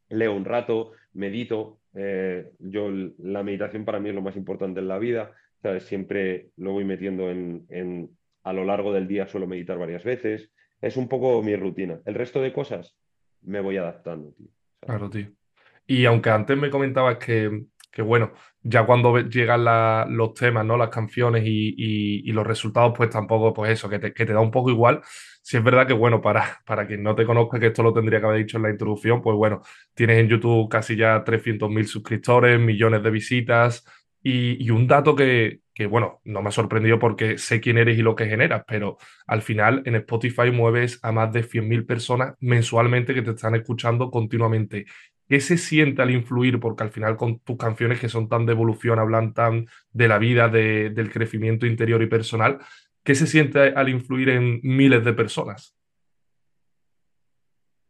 [0.09, 1.81] leo un rato, medito.
[1.95, 5.33] Eh, yo la meditación para mí es lo más importante en la vida.
[5.81, 8.11] Siempre lo voy metiendo en, en,
[8.45, 10.53] a lo largo del día, suelo meditar varias veces.
[10.87, 12.01] Es un poco mi rutina.
[12.05, 12.97] El resto de cosas
[13.43, 14.49] me voy adaptando, tío.
[14.81, 15.29] Claro, tío.
[15.87, 19.65] Y aunque antes me comentabas que, que, bueno, ya cuando llegan
[20.17, 20.77] los temas, ¿no?
[20.77, 21.75] Las canciones y,
[22.29, 25.01] y- los resultados, pues tampoco, pues eso, que te, que te da un poco igual.
[25.43, 28.21] Sí es verdad que, bueno, para, para quien no te conozca, que esto lo tendría
[28.21, 29.63] que haber dicho en la introducción, pues bueno,
[29.95, 33.85] tienes en YouTube casi ya 300.000 suscriptores, millones de visitas
[34.31, 38.03] y, un dato que, que, bueno, no me ha sorprendido porque sé quién eres y
[38.03, 43.15] lo que generas, pero al final en Spotify mueves a más de 100.000 personas mensualmente
[43.15, 44.87] que te están escuchando continuamente.
[45.29, 46.61] ¿Qué se siente al influir?
[46.61, 50.19] Porque al final con tus canciones que son tan de evolución, hablan tan de la
[50.19, 52.59] vida, de- del crecimiento interior y personal,
[53.05, 55.76] ¿qué se siente al influir en miles de personas?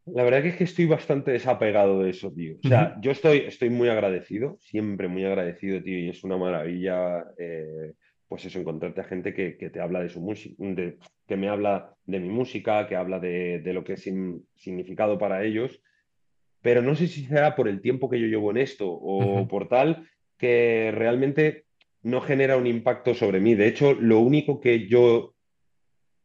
[0.07, 2.57] La verdad que es que estoy bastante desapegado de eso, tío.
[2.65, 7.25] O sea, yo estoy, estoy muy agradecido, siempre muy agradecido, tío, y es una maravilla,
[7.39, 7.93] eh,
[8.29, 10.57] pues eso, encontrarte a gente que, que te habla de su música,
[11.27, 15.19] que me habla de mi música, que habla de, de lo que es sin- significado
[15.19, 15.81] para ellos,
[16.63, 19.69] pero no sé si será por el tiempo que yo llevo en esto o por
[19.69, 21.65] tal que realmente
[22.03, 23.55] no genera un impacto sobre mí.
[23.55, 25.36] De hecho, lo único que yo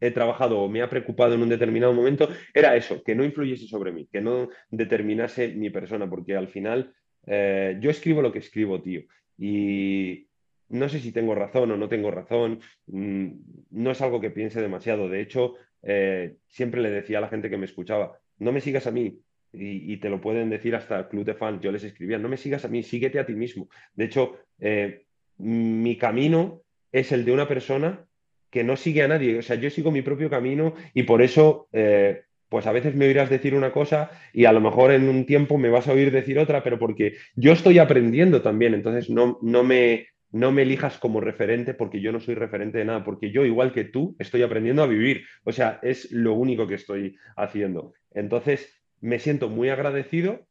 [0.01, 3.67] he trabajado o me ha preocupado en un determinado momento era eso, que no influyese
[3.67, 6.93] sobre mí, que no determinase mi persona, porque al final
[7.27, 9.03] eh, yo escribo lo que escribo, tío,
[9.37, 10.27] y
[10.69, 13.27] no sé si tengo razón o no tengo razón, mm,
[13.71, 17.49] no es algo que piense demasiado, de hecho, eh, siempre le decía a la gente
[17.49, 19.21] que me escuchaba, no me sigas a mí.
[19.53, 21.61] Y, te lo pueden decir hasta club de fans.
[21.61, 23.67] Yo les escribía, no me sigas a mí, síguete a ti mismo.
[23.93, 25.03] De hecho, eh,
[25.37, 26.61] mi camino
[26.93, 28.07] es el de una persona
[28.51, 29.39] que no sigue a nadie.
[29.39, 33.05] O sea, yo sigo mi propio camino y por eso, eh, pues a veces me
[33.05, 36.11] oirás decir una cosa y a lo mejor en un tiempo me vas a oír
[36.11, 38.73] decir otra, pero porque yo estoy aprendiendo también.
[38.73, 42.85] Entonces, no, no me, no me elijas como referente porque yo no soy referente de
[42.85, 45.23] nada, porque yo, igual que tú, estoy aprendiendo a vivir.
[45.45, 47.93] O sea, es lo único que estoy haciendo.
[48.11, 50.45] Entonces, me siento muy agradecido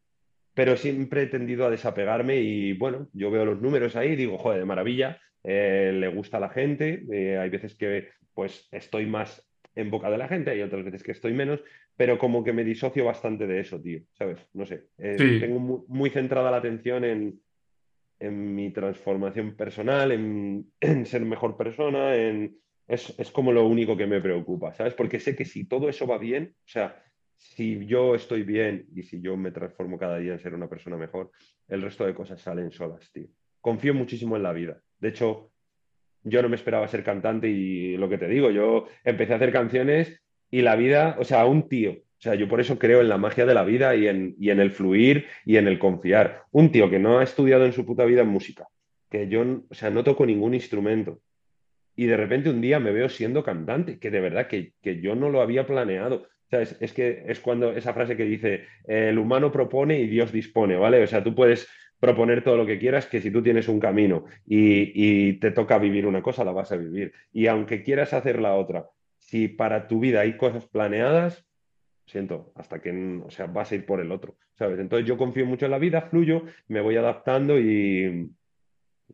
[0.55, 4.39] pero siempre he tendido a desapegarme y bueno, yo veo los números ahí y digo,
[4.39, 9.07] joder, de maravilla, eh, le gusta a la gente, eh, hay veces que pues estoy
[9.07, 11.61] más en boca de la gente, hay otras veces que estoy menos,
[11.97, 14.39] pero como que me disocio bastante de eso, tío, ¿sabes?
[14.53, 17.41] No sé, eh, Sí, tengo muy, muy, centrada la atención en,
[18.19, 22.57] en mi transformación personal, en, en, ser mejor persona, en...
[22.89, 24.95] Es, es como lo único que me preocupa, ¿sabes?
[24.95, 27.01] Porque sé que si todo eso va bien, o sea,
[27.37, 30.97] si yo estoy bien y si yo me transformo cada día en ser una persona
[30.97, 31.31] mejor,
[31.69, 33.29] el resto de cosas salen solas, tío.
[33.61, 34.83] Confío muchísimo en la vida.
[35.01, 35.51] De hecho,
[36.23, 39.53] yo no me esperaba ser cantante y lo que te digo, yo empecé a hacer
[39.53, 43.09] canciones y la vida, o sea, un tío, o sea, yo por eso creo en
[43.09, 46.43] la magia de la vida y en, y en el fluir y en el confiar.
[46.51, 48.69] Un tío que no ha estudiado en su puta vida en música,
[49.11, 51.21] que yo, o sea, no toco ningún instrumento.
[51.97, 55.15] Y de repente un día me veo siendo cantante, que de verdad que, que yo
[55.15, 56.17] no lo había planeado.
[56.17, 60.07] O sea, es, es, que es cuando esa frase que dice, el humano propone y
[60.07, 61.03] Dios dispone, ¿vale?
[61.03, 61.69] O sea, tú puedes
[62.01, 65.79] proponer todo lo que quieras, que si tú tienes un camino y, y te toca
[65.79, 67.13] vivir una cosa, la vas a vivir.
[67.33, 68.89] Y aunque quieras hacer la otra,
[69.19, 71.47] si para tu vida hay cosas planeadas,
[72.07, 74.81] siento, hasta que, o sea, vas a ir por el otro, ¿sabes?
[74.81, 78.31] Entonces yo confío mucho en la vida, fluyo, me voy adaptando y,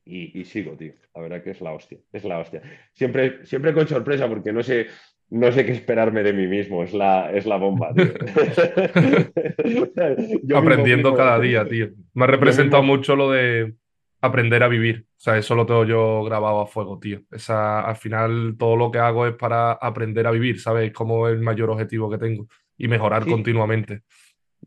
[0.04, 0.94] y, y, sigo, tío.
[1.14, 2.62] La verdad que es la hostia, es la hostia.
[2.92, 4.86] Siempre, siempre con sorpresa, porque no sé,
[5.30, 8.06] no sé qué esperarme de mí mismo, es la, es la bomba, tío.
[10.56, 11.88] Aprendiendo cada día, tío.
[12.14, 12.96] Me ha representado mismo...
[12.96, 13.74] mucho lo de
[14.20, 15.06] aprender a vivir.
[15.08, 17.22] O sea, eso lo tengo yo grabado a fuego, tío.
[17.30, 20.92] Esa, al final todo lo que hago es para aprender a vivir, ¿sabes?
[20.92, 22.46] Como el mayor objetivo que tengo
[22.76, 23.30] y mejorar sí.
[23.30, 24.02] continuamente.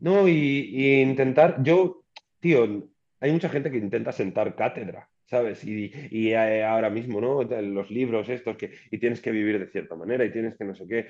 [0.00, 2.04] No, y, y, intentar, yo,
[2.38, 2.88] tío,
[3.20, 5.64] hay mucha gente que intenta sentar cátedra, ¿sabes?
[5.64, 7.42] Y, y eh, ahora mismo, ¿no?
[7.44, 10.74] Los libros estos que, y tienes que vivir de cierta manera y tienes que no
[10.74, 11.06] sé qué.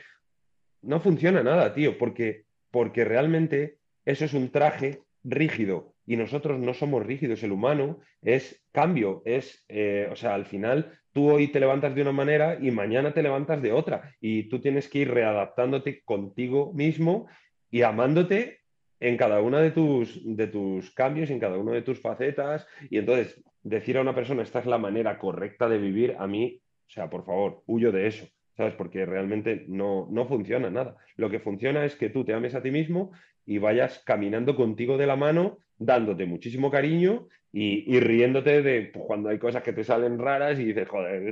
[0.82, 6.74] No funciona nada, tío, porque, porque realmente eso es un traje rígido y nosotros no
[6.74, 11.60] somos rígidos, el humano es cambio, es, eh, o sea, al final tú hoy te
[11.60, 15.10] levantas de una manera y mañana te levantas de otra y tú tienes que ir
[15.10, 17.28] readaptándote contigo mismo
[17.70, 18.60] y amándote
[18.98, 22.98] en cada uno de tus, de tus cambios, en cada una de tus facetas y
[22.98, 26.90] entonces decir a una persona esta es la manera correcta de vivir, a mí, o
[26.90, 28.26] sea, por favor, huyo de eso.
[28.60, 28.74] ¿sabes?
[28.74, 30.96] Porque realmente no, no funciona nada.
[31.16, 33.10] Lo que funciona es que tú te ames a ti mismo
[33.46, 39.30] y vayas caminando contigo de la mano, dándote muchísimo cariño y, riéndote de pues, cuando
[39.30, 41.28] hay cosas que te salen raras y dices, joder,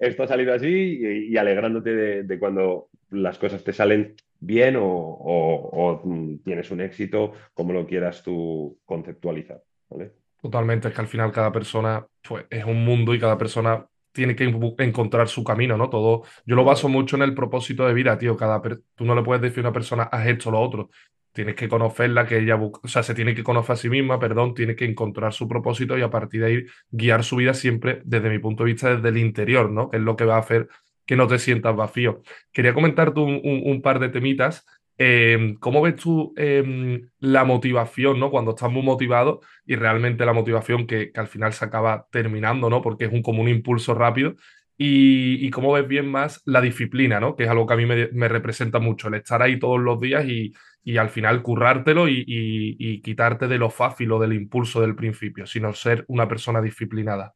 [0.00, 5.70] esto, ha salido así y, alegrándote de, cuando las cosas te salen bien o, o,
[5.72, 6.02] o,
[6.44, 9.62] tienes un éxito, como lo quieras tú conceptualizar.
[9.88, 10.10] ¿vale?
[10.40, 14.36] Totalmente, es que al final cada persona pues, es un mundo y cada persona tiene
[14.36, 14.44] que
[14.78, 15.90] encontrar su camino, ¿no?
[15.90, 18.36] Todo, yo lo baso mucho en el propósito de vida, tío.
[18.36, 18.60] Cada
[18.94, 20.90] tú no le puedes decir a una persona, haz esto o lo otro.
[21.32, 24.54] Tienes que conocerla, que ella o sea, se tiene que conocer a sí misma, perdón,
[24.54, 28.30] tiene que encontrar su propósito y a partir de ahí guiar su vida siempre, desde
[28.30, 29.90] mi punto de vista, desde el interior, ¿no?
[29.92, 30.68] Es lo que va a hacer
[31.06, 32.22] que no te sientas vacío.
[32.52, 34.66] Quería comentarte un, un, un par de temitas
[35.00, 38.30] eh, ¿Cómo ves tú eh, la motivación, ¿no?
[38.30, 42.82] Cuando estás muy motivado y realmente la motivación que, al final se acaba terminando, ¿no?
[42.82, 44.34] Porque es un, como un impulso rápido.
[44.80, 47.34] Y, cómo ves bien más la disciplina, ¿no?
[47.34, 50.24] Que es algo que a mí me, representa mucho, el estar ahí todos los días
[50.26, 50.52] y,
[50.96, 56.04] al final currártelo y, quitarte de lo fácil o del impulso del principio, sino ser
[56.08, 57.34] una persona disciplinada.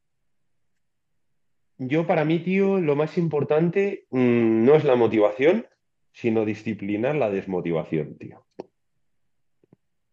[1.79, 5.67] Yo para mí, tío, lo más importante mmm, no es la motivación,
[6.13, 8.45] sino disciplinar la desmotivación, tío.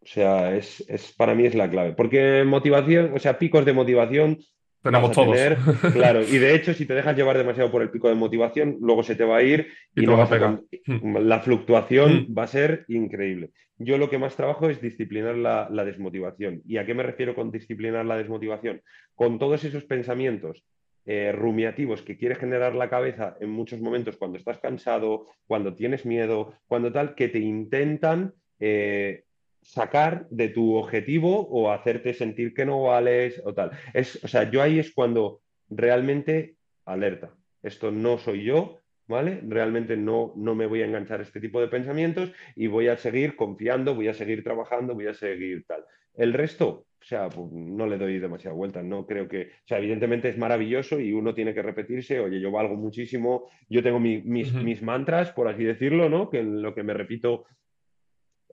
[0.02, 1.94] O sea, es, es, para mí es la clave.
[1.94, 4.40] Porque motivación, o sea, picos de motivación.
[4.82, 5.36] Tenemos todos.
[5.36, 5.58] Tener,
[5.94, 9.04] claro, y de hecho, si te dejas llevar demasiado por el pico de motivación, luego
[9.04, 10.62] se te va a ir y, y no vas a pegar.
[10.88, 12.38] A, la fluctuación mm.
[12.38, 13.52] va a ser increíble.
[13.78, 16.62] Yo lo que más trabajo es disciplinar la, la desmotivación.
[16.66, 18.82] ¿Y a qué me refiero con disciplinar la desmotivación?
[19.16, 20.64] Con todos esos pensamientos
[21.12, 26.06] eh, rumiativos que quiere generar la cabeza en muchos momentos cuando estás cansado, cuando tienes
[26.06, 29.24] miedo, cuando tal, que te intentan eh,
[29.64, 33.72] sacar de tu objetivo o hacerte sentir que no vales o tal.
[33.92, 37.36] Es, o sea, yo ahí es cuando realmente alerta.
[37.64, 39.42] Esto no soy yo, ¿vale?
[39.48, 42.98] Realmente no, no me voy a enganchar a este tipo de pensamientos y voy a
[42.98, 45.84] seguir confiando, voy a seguir trabajando, voy a seguir tal.
[46.14, 49.78] El resto, o sea, pues no le doy demasiada vuelta, no creo que, o sea,
[49.78, 54.22] evidentemente es maravilloso y uno tiene que repetirse, oye, yo valgo muchísimo, yo tengo mi,
[54.22, 54.64] mis, uh -huh.
[54.64, 56.30] mis, mantras, por así decirlo, ¿no?
[56.30, 57.46] Que en lo que me repito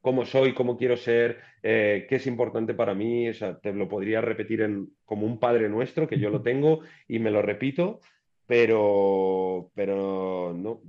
[0.01, 3.89] cómo soy, cómo quiero ser, eh, qué es importante para mí, o sea, te lo
[3.89, 7.99] podría repetir en, como un padre nuestro, que yo lo tengo y me lo repito,
[8.47, 10.81] pero, pero no,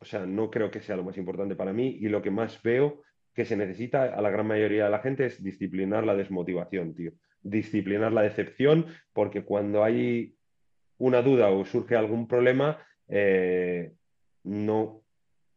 [0.00, 2.60] o sea, no creo que sea lo más importante para mí y lo que más
[2.64, 3.02] veo
[3.34, 7.12] que se necesita a la gran mayoría de la gente es disciplinar la desmotivación, tío.
[7.42, 10.36] Disciplinar la decepción, porque cuando hay
[10.98, 12.78] una duda o surge algún problema,
[13.08, 13.92] eh,
[14.44, 15.02] no,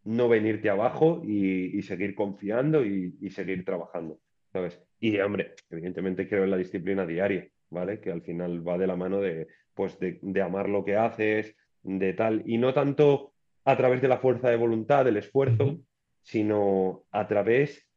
[0.03, 4.19] no venirte abajo y, seguir confiando y, seguir trabajando,
[4.51, 4.81] ¿sabes?
[4.99, 7.99] Y, hombre, evidentemente creo en la disciplina diaria, ¿vale?
[7.99, 12.13] Que al final va de la mano de, pues, de, amar lo que haces, de
[12.13, 13.33] tal, y no tanto
[13.65, 15.79] a través de la fuerza de voluntad, del esfuerzo,
[16.27, 17.87] sino a través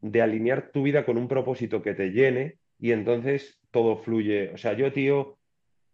[0.00, 4.50] de alinear tu vida con un propósito que te llene y entonces todo fluye.
[4.52, 5.38] O sea, yo, tío,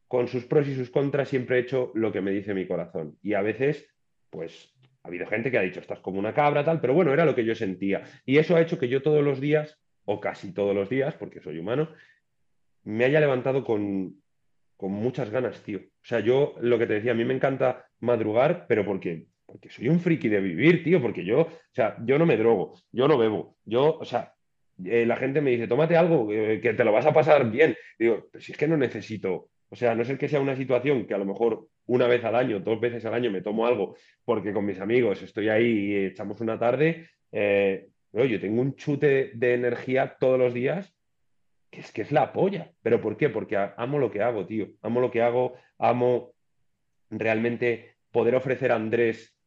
[0.06, 3.18] con sus pros y sus contras siempre he hecho lo que me dice mi corazón.
[3.22, 3.86] Y a veces,
[4.30, 7.26] pues, ha habido gente que ha dicho, estás como una cabra, tal, pero bueno, era
[7.26, 8.02] lo que yo sentía.
[8.24, 11.42] Y eso ha hecho que yo todos los días, o casi todos los días, porque
[11.42, 11.90] soy humano,
[12.84, 14.22] me haya levantado con,
[14.78, 15.80] con muchas ganas, tío.
[15.80, 19.70] O sea, yo lo que te decía, a mí me encanta madrugar, pero porque, porque
[19.70, 23.08] soy un friki de vivir, tío, porque yo, o sea, yo no me drogo, yo
[23.08, 24.34] no bebo, yo, o sea,
[24.84, 27.74] eh, la gente me dice, tómate algo, eh, que te lo vas a pasar bien.
[27.98, 31.14] Digo, si es que no necesito, o sea, no ser que sea una situación que
[31.14, 34.52] a lo mejor una vez al año, dos veces al año me tomo algo porque
[34.52, 39.54] con mis amigos estoy ahí y echamos una tarde, eh, yo tengo un chute de
[39.54, 40.94] energía todos los días
[41.70, 42.72] que es que es la polla.
[42.82, 43.28] ¿Pero por qué?
[43.28, 44.68] Porque amo lo que hago, tío.
[44.80, 46.32] Amo lo que hago, amo
[47.10, 49.37] realmente poder ofrecer a Andrés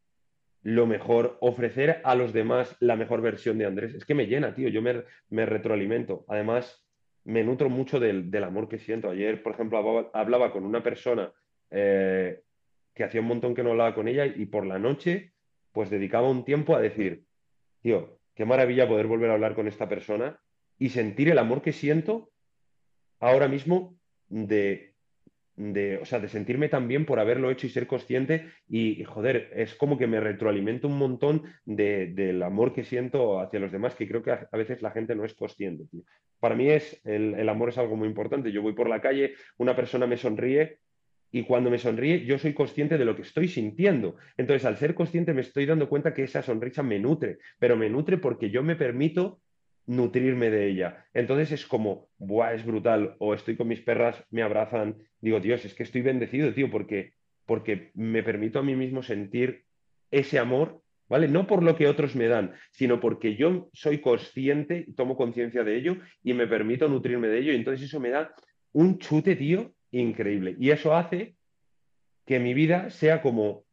[0.64, 3.94] lo mejor, ofrecer a los demás la mejor versión de Andrés.
[3.96, 4.70] Es que me llena, tío.
[4.70, 6.26] Yo me, retroalimento.
[6.28, 6.86] Además,
[7.24, 9.10] me nutro mucho del, amor que siento.
[9.10, 11.32] Ayer, por ejemplo, hablaba, con una persona
[11.72, 12.42] eh,
[12.94, 15.34] que hacía un montón que no hablaba con ella y por la noche,
[15.72, 17.26] pues dedicaba un tiempo a decir,
[17.82, 20.40] tío, qué maravilla poder volver a hablar con esta persona
[20.78, 22.32] y sentir el amor que siento
[23.20, 23.96] ahora mismo
[24.28, 24.91] de,
[25.62, 29.52] de, o sea, de sentirme tan bien por haberlo hecho y ser consciente y, joder,
[29.56, 34.08] es como que me retroalimento un montón del amor que siento hacia los demás, que
[34.08, 35.86] creo que a, veces la gente no es consciente.
[36.40, 38.52] Para mí es, el, el amor es algo muy importante.
[38.52, 40.80] Yo voy por la calle, una persona me sonríe
[41.32, 44.16] y cuando me sonríe yo soy consciente de lo que estoy sintiendo.
[44.38, 47.90] Entonces, al ser consciente me estoy dando cuenta que esa sonrisa me nutre, pero me
[47.90, 49.40] nutre porque yo me permito
[49.92, 51.06] nutrirme de ella.
[51.14, 52.54] Entonces es como, ¡buah!
[52.54, 53.16] Es brutal.
[53.20, 54.96] O estoy con mis perras, me abrazan.
[55.20, 57.14] Digo, Dios, es que estoy bendecido, tío, porque,
[57.46, 59.66] porque me permito a mí mismo sentir
[60.10, 61.28] ese amor, ¿vale?
[61.28, 65.76] No por lo que otros me dan, sino porque yo soy consciente, tomo conciencia de
[65.76, 67.52] ello y me permito nutrirme de ello.
[67.52, 68.34] Y entonces eso me da
[68.72, 70.56] un chute, tío, increíble.
[70.58, 71.36] Y eso hace
[72.26, 73.66] que mi vida sea como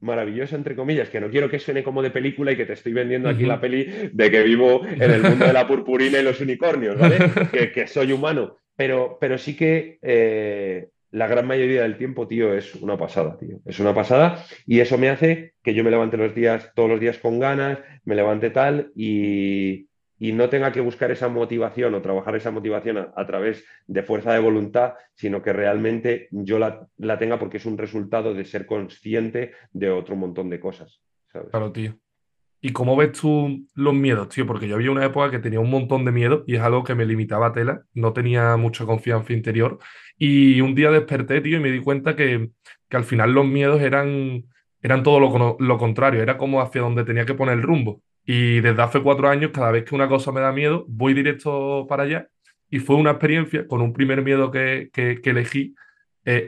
[0.00, 2.92] maravillosa, entre comillas, que no quiero que suene como de película y que te estoy
[2.92, 6.40] vendiendo aquí la peli de que vivo en el mundo de la purpurina y los
[6.40, 7.18] unicornios, ¿vale?
[7.74, 8.56] que, soy humano.
[8.76, 13.58] Pero, pero sí que eh, la gran mayoría del tiempo, tío, es una pasada, tío.
[13.66, 17.00] Es una pasada y eso me hace que yo me levante los días, todos los
[17.00, 19.87] días con ganas, me levante tal y,
[20.18, 24.32] y no tenga que buscar esa motivación o trabajar esa motivación a, través de fuerza
[24.32, 29.52] de voluntad, sino que realmente yo la, tenga porque es un resultado de ser consciente
[29.72, 31.00] de otro montón de cosas.
[31.50, 31.96] Claro, tío.
[32.60, 34.44] ¿Y cómo ves tú los miedos, tío?
[34.44, 36.96] Porque yo había una época que tenía un montón de miedo y es algo que
[36.96, 39.78] me limitaba a tela, no tenía mucha confianza interior.
[40.16, 42.50] Y un día desperté, tío, y me di cuenta que,
[42.88, 44.44] que al final los miedos eran,
[44.82, 48.02] eran todo lo, lo contrario, era como hacia donde tenía que poner el rumbo.
[48.30, 51.86] Y desde hace cuatro años, cada vez que una cosa me da miedo, voy directo
[51.88, 52.28] para allá.
[52.68, 55.74] Y fue una experiencia con un primer miedo que, que, elegí.
[56.26, 56.44] Eh,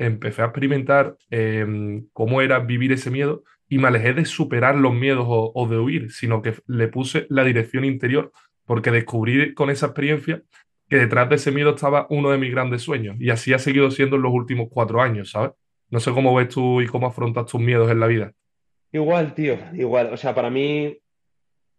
[0.00, 4.92] empecé, a experimentar em, cómo era vivir ese miedo y me alejé de superar los
[4.92, 8.30] miedos o, de huir, sino que le puse la dirección interior,
[8.66, 10.42] porque descubrí con esa experiencia
[10.90, 13.16] que detrás de ese miedo estaba uno de mis grandes sueños.
[13.18, 15.52] Y así ha seguido siendo en los últimos cuatro años, ¿sabes?
[15.88, 18.32] No sé cómo ves tú y cómo afrontas tus miedos en la vida.
[18.92, 20.12] Igual, tío, igual.
[20.12, 20.98] O sea, para mí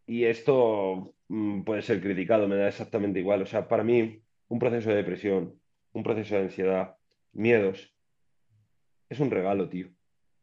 [0.08, 3.42] y esto mm, puede ser criticado, me da exactamente igual.
[3.42, 5.60] O sea, para mí, un proceso de depresión,
[5.94, 6.96] un proceso de ansiedad,
[7.34, 7.96] miedos,
[9.10, 9.90] es un regalo, tío.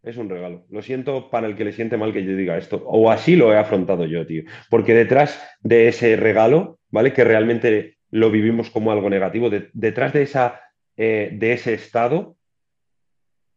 [0.02, 0.66] Es un regalo.
[0.68, 2.82] Lo siento para el que le siente mal que yo diga esto.
[2.86, 4.42] O así lo he afrontado yo, tío.
[4.68, 7.12] Porque detrás de ese regalo, ¿vale?
[7.12, 10.60] Que realmente lo vivimos como algo negativo, detrás de, esa,
[10.96, 12.36] eh, de ese estado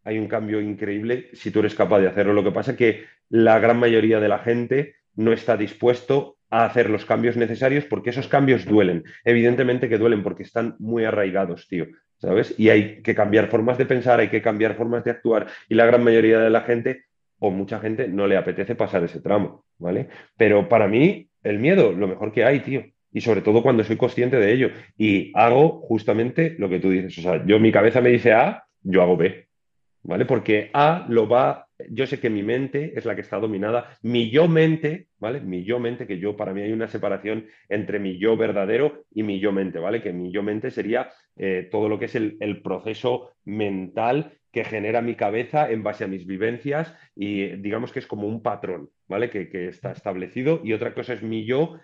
[0.03, 2.33] hay un cambio increíble si tú eres capaz de hacerlo.
[2.33, 6.65] Lo que pasa es que la gran mayoría de la gente no está dispuesto a
[6.65, 9.03] hacer los cambios necesarios porque esos cambios duelen.
[9.23, 11.87] Evidentemente que duelen porque están muy arraigados, tío.
[12.17, 12.55] ¿Sabes?
[12.57, 15.47] Y hay que cambiar formas de pensar, hay que cambiar formas de actuar.
[15.67, 17.03] Y la gran mayoría de la gente,
[17.39, 20.07] o mucha gente, no le apetece pasar ese tramo, ¿vale?
[20.37, 22.85] Pero para mí, el miedo, lo mejor que hay, tío.
[23.11, 24.69] Y sobre todo cuando soy consciente de ello.
[24.97, 27.17] Y hago justamente lo que tú dices.
[27.19, 29.47] O sea, yo mi cabeza me dice A, yo hago B.
[30.03, 30.25] ¿Vale?
[30.25, 34.29] Porque A lo va yo sé que mi mente es la que está dominada, mi
[34.29, 35.41] yo mente, ¿vale?
[35.41, 39.23] Mi yo mente, que yo para mí hay una separación entre mi yo verdadero y
[39.23, 40.01] mi yo mente, ¿vale?
[40.01, 45.01] Que mi yo mente sería eh, todo lo que es el, proceso mental que genera
[45.01, 49.29] mi cabeza en base a mis vivencias y digamos que es como un patrón, ¿vale?
[49.29, 51.77] Que, está establecido y otra cosa es mi yo,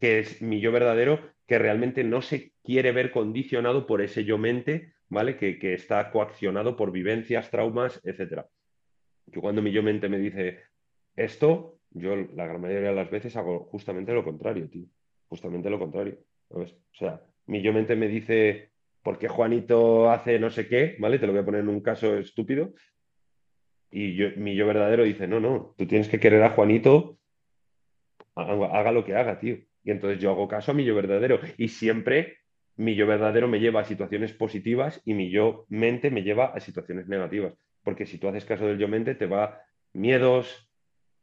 [0.00, 4.38] que es mi yo verdadero, que realmente no se quiere ver condicionado por ese yo
[4.38, 5.36] mente, ¿vale?
[5.36, 8.46] Que, que está coaccionado por vivencias, traumas, etcétera
[9.30, 10.60] que cuando mi yo mente me dice
[11.16, 14.86] esto, yo la gran mayoría de las veces hago justamente lo contrario, tío.
[15.28, 16.18] Justamente lo contrario.
[16.48, 18.70] O sea, mi yo mente me dice,
[19.02, 20.96] ¿por qué Juanito hace no sé qué?
[20.98, 21.18] ¿Vale?
[21.18, 22.72] Te lo voy a poner en un caso estúpido.
[23.90, 27.18] Y yo, mi yo verdadero dice, no, no, tú tienes que querer a Juanito,
[28.34, 29.56] haga, haga lo que haga, tío.
[29.82, 31.40] Y entonces yo hago caso a mi yo verdadero.
[31.56, 32.38] Y siempre
[32.76, 36.60] mi yo verdadero me lleva a situaciones positivas y mi yo mente me lleva a
[36.60, 37.54] situaciones negativas.
[37.88, 39.62] Porque si tú haces caso del yo mente, te va
[39.94, 40.70] miedos,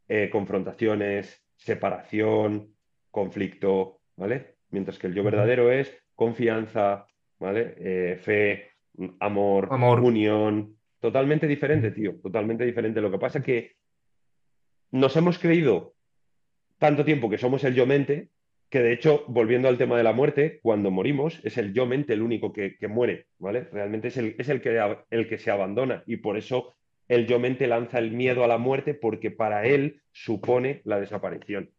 [0.08, 2.74] eh, confrontaciones, separación,
[3.12, 4.56] conflicto, ¿vale?
[4.70, 7.06] Mientras que el yo verdadero es confianza,
[7.38, 7.76] ¿vale?
[7.78, 8.72] Eh, fe,
[9.20, 10.00] amor, Amor.
[10.00, 10.76] unión.
[10.98, 12.16] Totalmente diferente, tío.
[12.20, 13.00] Totalmente diferente.
[13.00, 13.76] Lo que pasa es que
[14.90, 15.94] nos hemos creído
[16.78, 18.30] tanto tiempo que somos el yo mente,
[18.68, 22.12] que de hecho, volviendo al tema de la muerte, cuando morimos, es el yo mente
[22.12, 23.68] el único que, que muere, ¿vale?
[23.72, 26.74] Realmente es, el, es el, que, el que se abandona y por eso
[27.08, 31.70] el yo mente lanza el miedo a la muerte porque para él supone la desaparición.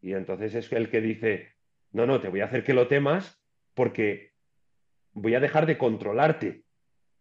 [0.00, 1.48] Y entonces es el que dice,
[1.90, 3.42] no, no, te voy a hacer que lo temas
[3.74, 4.32] porque
[5.12, 6.62] voy a dejar de controlarte.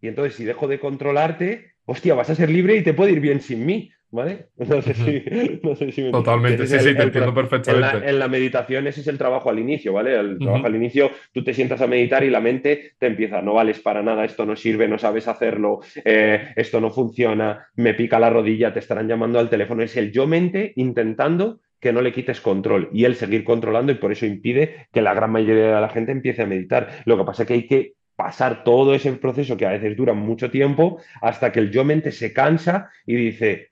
[0.02, 3.20] Y entonces si dejo de controlarte, hostia, vas a ser libre y te puede ir
[3.20, 3.92] bien sin mí.
[4.12, 4.48] ¿Vale?
[4.56, 5.26] No sé si,
[5.62, 8.00] no sé si me Totalmente, sí, el, sí, te el, entiendo en perfectamente.
[8.00, 10.18] la, en la, meditación ese es el trabajo al inicio, ¿vale?
[10.18, 13.56] El trabajo al inicio, tú te sientas a meditar y la mente te empieza, no
[13.56, 18.18] vales para nada, esto no sirve, no sabes hacerlo, eh, esto no funciona, me pica
[18.18, 19.84] la rodilla, te estarán llamando al teléfono.
[19.84, 23.96] Es el yo mente intentando que no le quites control y él seguir controlando y
[23.96, 26.90] por eso impide que la gran mayoría de la gente empiece a meditar.
[27.04, 30.14] Lo que pasa es que hay que pasar todo ese proceso que a veces dura
[30.14, 33.70] mucho tiempo hasta que el yo mente se cansa y dice,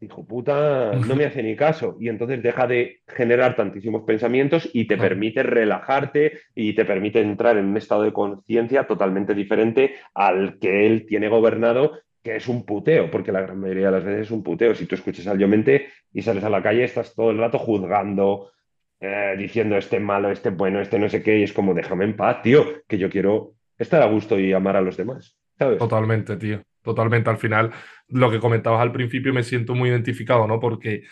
[0.00, 1.96] hijo puta, no me hace ni caso.
[2.00, 7.20] Y entonces deja de generar tantísimos pensamientos y te No, permite relajarte y te permite
[7.20, 12.48] entrar en un estado de conciencia totalmente diferente al que él tiene gobernado, que es
[12.48, 14.74] un puteo, porque la gran mayoría de las veces es un puteo.
[14.74, 17.58] Si tú escuchas al yo mente y sales a la calle, estás todo el rato
[17.58, 18.50] juzgando,
[19.04, 22.16] eh, diciendo este malo, este bueno, este no sé qué, y es como, déjame en
[22.16, 25.36] paz, tío, que yo quiero estar a gusto y amar a los demás.
[25.58, 26.62] Totalmente, tío.
[26.82, 27.30] Totalmente.
[27.30, 27.70] Al final,
[28.08, 30.60] lo que comentabas al principio me siento muy identificado, ¿no?
[30.60, 31.02] Porque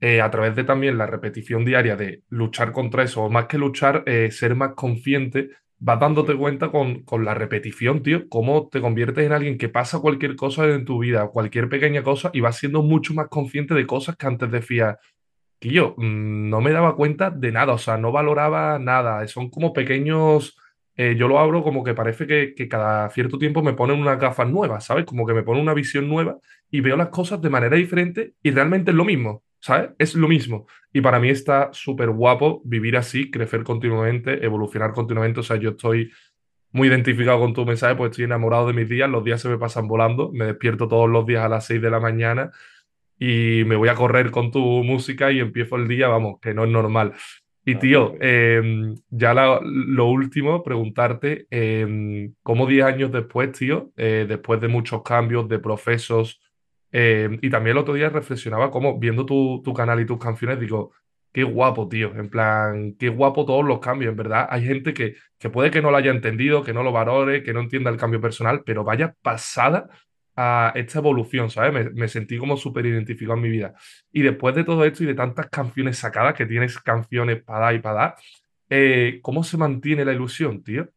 [0.00, 3.58] eh, a través de también la repetición diaria de luchar contra eso, o más que
[3.58, 8.80] luchar, eh, ser más consciente, vas dándote cuenta con, con la repetición, tío, cómo te
[8.80, 12.56] conviertes en alguien que pasa cualquier cosa en tu vida, cualquier pequeña cosa, y vas
[12.58, 14.96] siendo mucho más consciente de cosas que antes decías
[15.62, 19.26] que yo mm, no me daba cuenta de nada, o sea, no valoraba nada.
[19.28, 20.58] Son como pequeños,
[20.96, 24.18] eh, yo lo abro como que parece que, que cada cierto tiempo me ponen unas
[24.18, 25.04] gafas nuevas, ¿sabes?
[25.04, 26.38] Como que me ponen una visión nueva
[26.68, 29.90] y veo las cosas de manera diferente y realmente es lo mismo, ¿sabes?
[29.98, 30.66] Es lo mismo.
[30.92, 35.40] Y para mí está súper guapo vivir así, crecer continuamente, evolucionar continuamente.
[35.40, 36.10] O sea, yo estoy
[36.72, 39.58] muy identificado con tu mensaje, pues estoy enamorado de mis días, los días se me
[39.58, 42.50] pasan volando, me despierto todos los días a las 6 de la mañana
[43.24, 46.64] y me voy a correr con tu música y empiezo el día, vamos, que no
[46.64, 47.12] es normal.
[47.64, 48.60] Y A tío, eh,
[49.10, 55.02] ya la- lo último, preguntarte, eh, ¿cómo 10 años después, tío, eh, después de muchos
[55.04, 56.40] cambios de procesos,
[56.90, 60.58] eh, y también el otro día reflexionaba como viendo tu, tu canal y tus canciones,
[60.58, 60.90] digo,
[61.32, 64.48] qué guapo, tío, en plan, qué guapo todos los cambios, en verdad.
[64.50, 67.52] Hay gente que, que puede que no lo haya entendido, que no lo valore, que
[67.54, 69.88] no entienda el cambio personal, pero vaya pasada
[70.36, 71.72] a esta evolución, ¿sabes?
[71.72, 73.74] Me, me sentí como súper identificado en mi vida.
[74.12, 77.74] Y después de todo esto y de tantas canciones sacadas, que tienes canciones para dar
[77.74, 78.14] y para dar,
[78.70, 80.88] eh, ¿cómo se mantiene la ilusión, tío?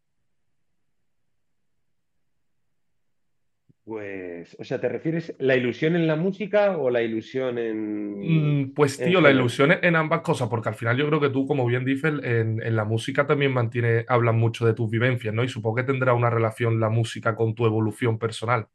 [3.84, 8.74] Pues, o sea, ¿te refieres la ilusión en la música o la ilusión en, Mm,
[8.74, 11.46] Pues en tío, la ilusión en ambas cosas, porque al final yo creo que tú,
[11.46, 15.44] como bien dices, en, en la música también mantiene, hablas mucho de tus vivencias, ¿no?
[15.44, 18.68] Y supongo que tendrá una relación la música con tu evolución personal.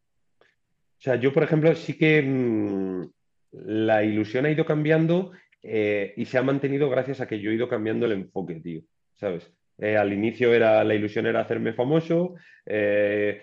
[1.00, 3.04] O sea, yo, por ejemplo, sí que mm,
[3.52, 5.32] la ilusión ha ido cambiando
[5.62, 8.82] eh, y se ha mantenido gracias a que yo he ido cambiando el enfoque, tío,
[9.14, 9.50] ¿sabes?
[9.78, 12.34] Eh, al inicio era, la ilusión era hacerme famoso,
[12.66, 13.40] eh,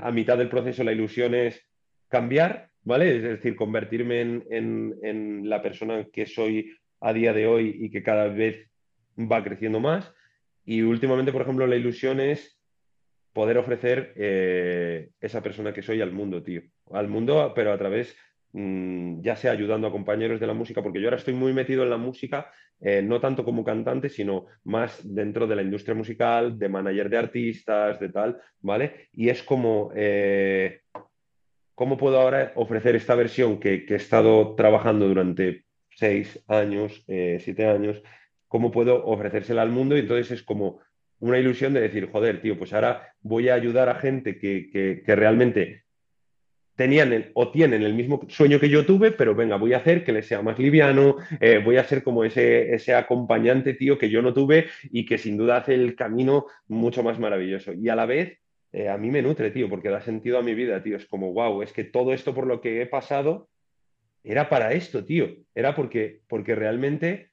[0.00, 1.62] a mitad del proceso la ilusión es
[2.08, 3.16] cambiar, ¿vale?
[3.16, 7.90] Es decir, convertirme en, en- en la persona que soy a día de hoy y
[7.90, 8.70] que cada vez
[9.18, 10.10] va creciendo más.
[10.64, 12.61] Y últimamente, por ejemplo, la ilusión es
[13.32, 16.62] poder ofrecer eh, esa persona que soy al mundo, tío.
[16.92, 18.14] Al mundo, pero a través,
[18.52, 21.82] mmm, ya sea ayudando a compañeros de la música, porque yo ahora estoy muy metido
[21.82, 26.58] en la música, eh, no tanto como cantante, sino más dentro de la industria musical,
[26.58, 29.08] de manager de artistas, de tal, ¿vale?
[29.12, 29.90] Y es como...
[29.94, 30.80] Eh,
[31.74, 38.00] ¿Cómo puedo ahora ofrecer esta versión que, he estado trabajando durante seis años, siete años?
[38.46, 39.96] ¿Cómo puedo ofrecérsela al mundo?
[39.96, 40.80] Y entonces es como
[41.22, 45.02] una ilusión de decir, joder, tío, pues ahora voy a ayudar a gente que, que,
[45.06, 45.84] que realmente
[46.74, 50.12] tenían o tienen el mismo sueño que yo tuve, pero venga, voy a hacer que
[50.12, 54.20] les sea más liviano, eh, voy a ser como ese, ese acompañante, tío, que yo
[54.20, 57.72] no tuve y que sin duda hace el camino mucho más maravilloso.
[57.72, 58.40] Y a la vez,
[58.72, 60.96] eh, a mí me nutre, tío, porque da sentido a mi vida, tío.
[60.96, 63.48] Es como, wow, es que todo esto por lo que he pasado
[64.24, 65.28] era para esto, tío.
[65.54, 67.31] Era porque, porque realmente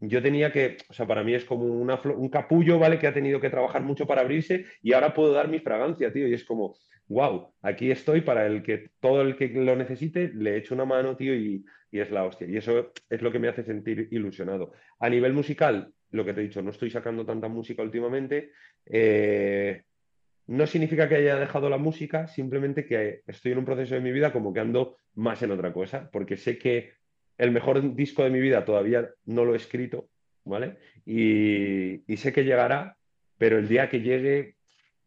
[0.00, 2.98] yo tenía que, o sea, para mí es como un capullo, ¿vale?
[2.98, 6.28] Que ha tenido que trabajar mucho para abrirse y ahora puedo dar mi fragancia, tío.
[6.28, 6.76] Y es como,
[7.08, 11.16] wow, aquí estoy para el que todo el que lo necesite le echo una mano,
[11.16, 12.46] tío, y, es la hostia.
[12.46, 14.72] Y eso es lo que me hace sentir ilusionado.
[14.98, 18.50] A nivel musical, lo que te he dicho, no estoy sacando tanta música últimamente.
[18.84, 19.82] Eh,
[20.48, 24.12] no significa que haya dejado la música, simplemente que estoy en un proceso de mi
[24.12, 26.92] vida como que ando más en otra cosa, porque sé que
[27.38, 30.08] el mejor disco de mi vida todavía no lo he escrito,
[30.44, 30.76] ¿vale?
[31.04, 32.96] Y, sé que llegará,
[33.38, 34.54] pero el día que llegue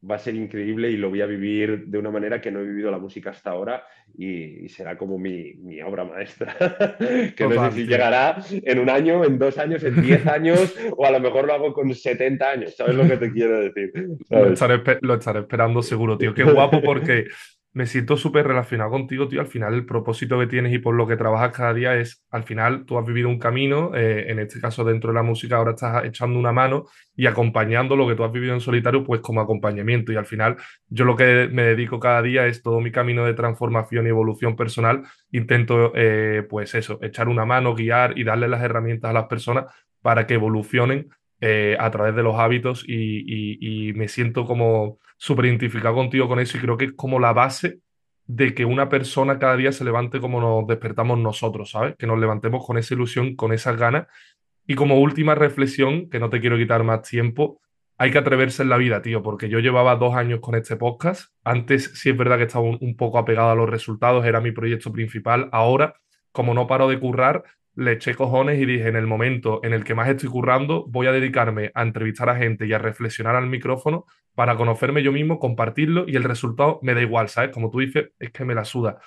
[0.10, 2.64] va a ser increíble y lo voy a vivir de una manera que no he
[2.64, 3.84] vivido la música hasta ahora
[4.18, 6.56] y, será como mi, obra maestra,
[7.36, 11.06] que no sé si llegará en un año, en dos años, en diez años o
[11.06, 13.92] a lo mejor lo hago con 70 años, ¿sabes lo que te quiero decir?
[14.30, 16.34] Lo estaré, lo estaré esperando seguro, tío.
[16.34, 17.26] Qué guapo porque
[17.72, 19.42] me siento súper relacionado contigo, tío.
[19.42, 22.44] Al final, el propósito que tienes y por lo que trabajas cada día es, al
[22.44, 25.72] final, tú has vivido un camino, eh, en este caso dentro de la música, ahora
[25.72, 29.42] estás echando una mano y acompañando lo que tú has vivido en solitario, pues como
[29.42, 30.12] acompañamiento.
[30.12, 30.58] Y al final,
[30.88, 34.56] yo lo que me dedico cada día es todo mi camino de transformación y evolución
[34.56, 35.04] personal.
[35.32, 39.66] Intento, eh, pues eso, echar una mano, guiar y darle las herramientas a las personas
[40.02, 41.10] para que evolucionen
[41.42, 46.58] eh, a través de los hábitos y, me siento como súper identificado contigo con eso
[46.58, 47.82] y creo que es como la base
[48.26, 51.96] de que una persona cada día se levante como nos despertamos nosotros, ¿sabes?
[51.98, 54.08] Que nos levantemos con esa ilusión, con esas ganas.
[54.66, 57.60] Y como última reflexión, que no te quiero quitar más tiempo,
[57.98, 61.34] hay que atreverse en la vida, tío, porque yo llevaba dos años con este podcast.
[61.44, 64.92] Antes sí es verdad que estaba un poco apegado a los resultados, era mi proyecto
[64.92, 65.50] principal.
[65.52, 65.96] Ahora,
[66.32, 67.44] como no paro de currar,
[67.80, 71.08] le eché cojones y dije, en el momento en el que más estoy currando, voy
[71.08, 74.06] a dedicarme a entrevistar a gente y a reflexionar al micrófono
[74.36, 77.52] para conocerme yo mismo, compartirlo y el resultado me da igual, ¿sabes?
[77.52, 79.00] Como tú dices, es que me la suda.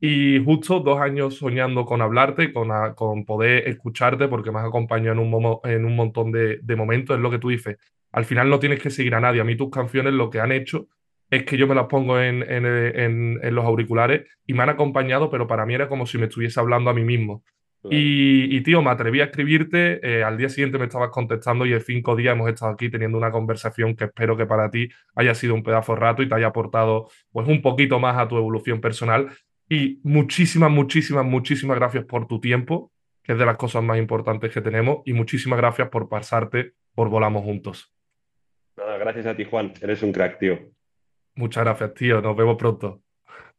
[0.00, 5.12] Y justo dos años soñando con hablarte, con, con poder escucharte, porque me has acompañado
[5.12, 7.76] en un, en un montón de, momentos, es lo que tú dices.
[8.10, 9.42] Al final no tienes que seguir a nadie.
[9.42, 10.88] A mí tus canciones lo que han hecho
[11.28, 15.46] es que yo me las pongo en, en, los auriculares y me han acompañado, pero
[15.46, 17.44] para mí era como si me estuviese hablando a mí mismo.
[17.84, 21.80] Y, tío, me atreví a escribirte, eh, al día siguiente me estabas contestando y en
[21.80, 25.54] cinco días hemos estado aquí teniendo una conversación que espero que para ti haya sido
[25.54, 28.80] un pedazo de rato y te haya aportado pues un poquito más a tu evolución
[28.80, 29.30] personal.
[29.68, 34.52] Y muchísimas, muchísimas, muchísimas gracias por tu tiempo, que es de las cosas más importantes
[34.52, 37.94] que tenemos, y muchísimas gracias por pasarte por Volamos Juntos.
[38.76, 39.72] Nada, gracias a ti, Juan.
[39.80, 40.58] Eres un crack, tío.
[41.34, 42.20] Muchas gracias, tío.
[42.20, 43.02] Nos vemos pronto.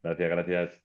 [0.03, 0.71] Gracias, gracias.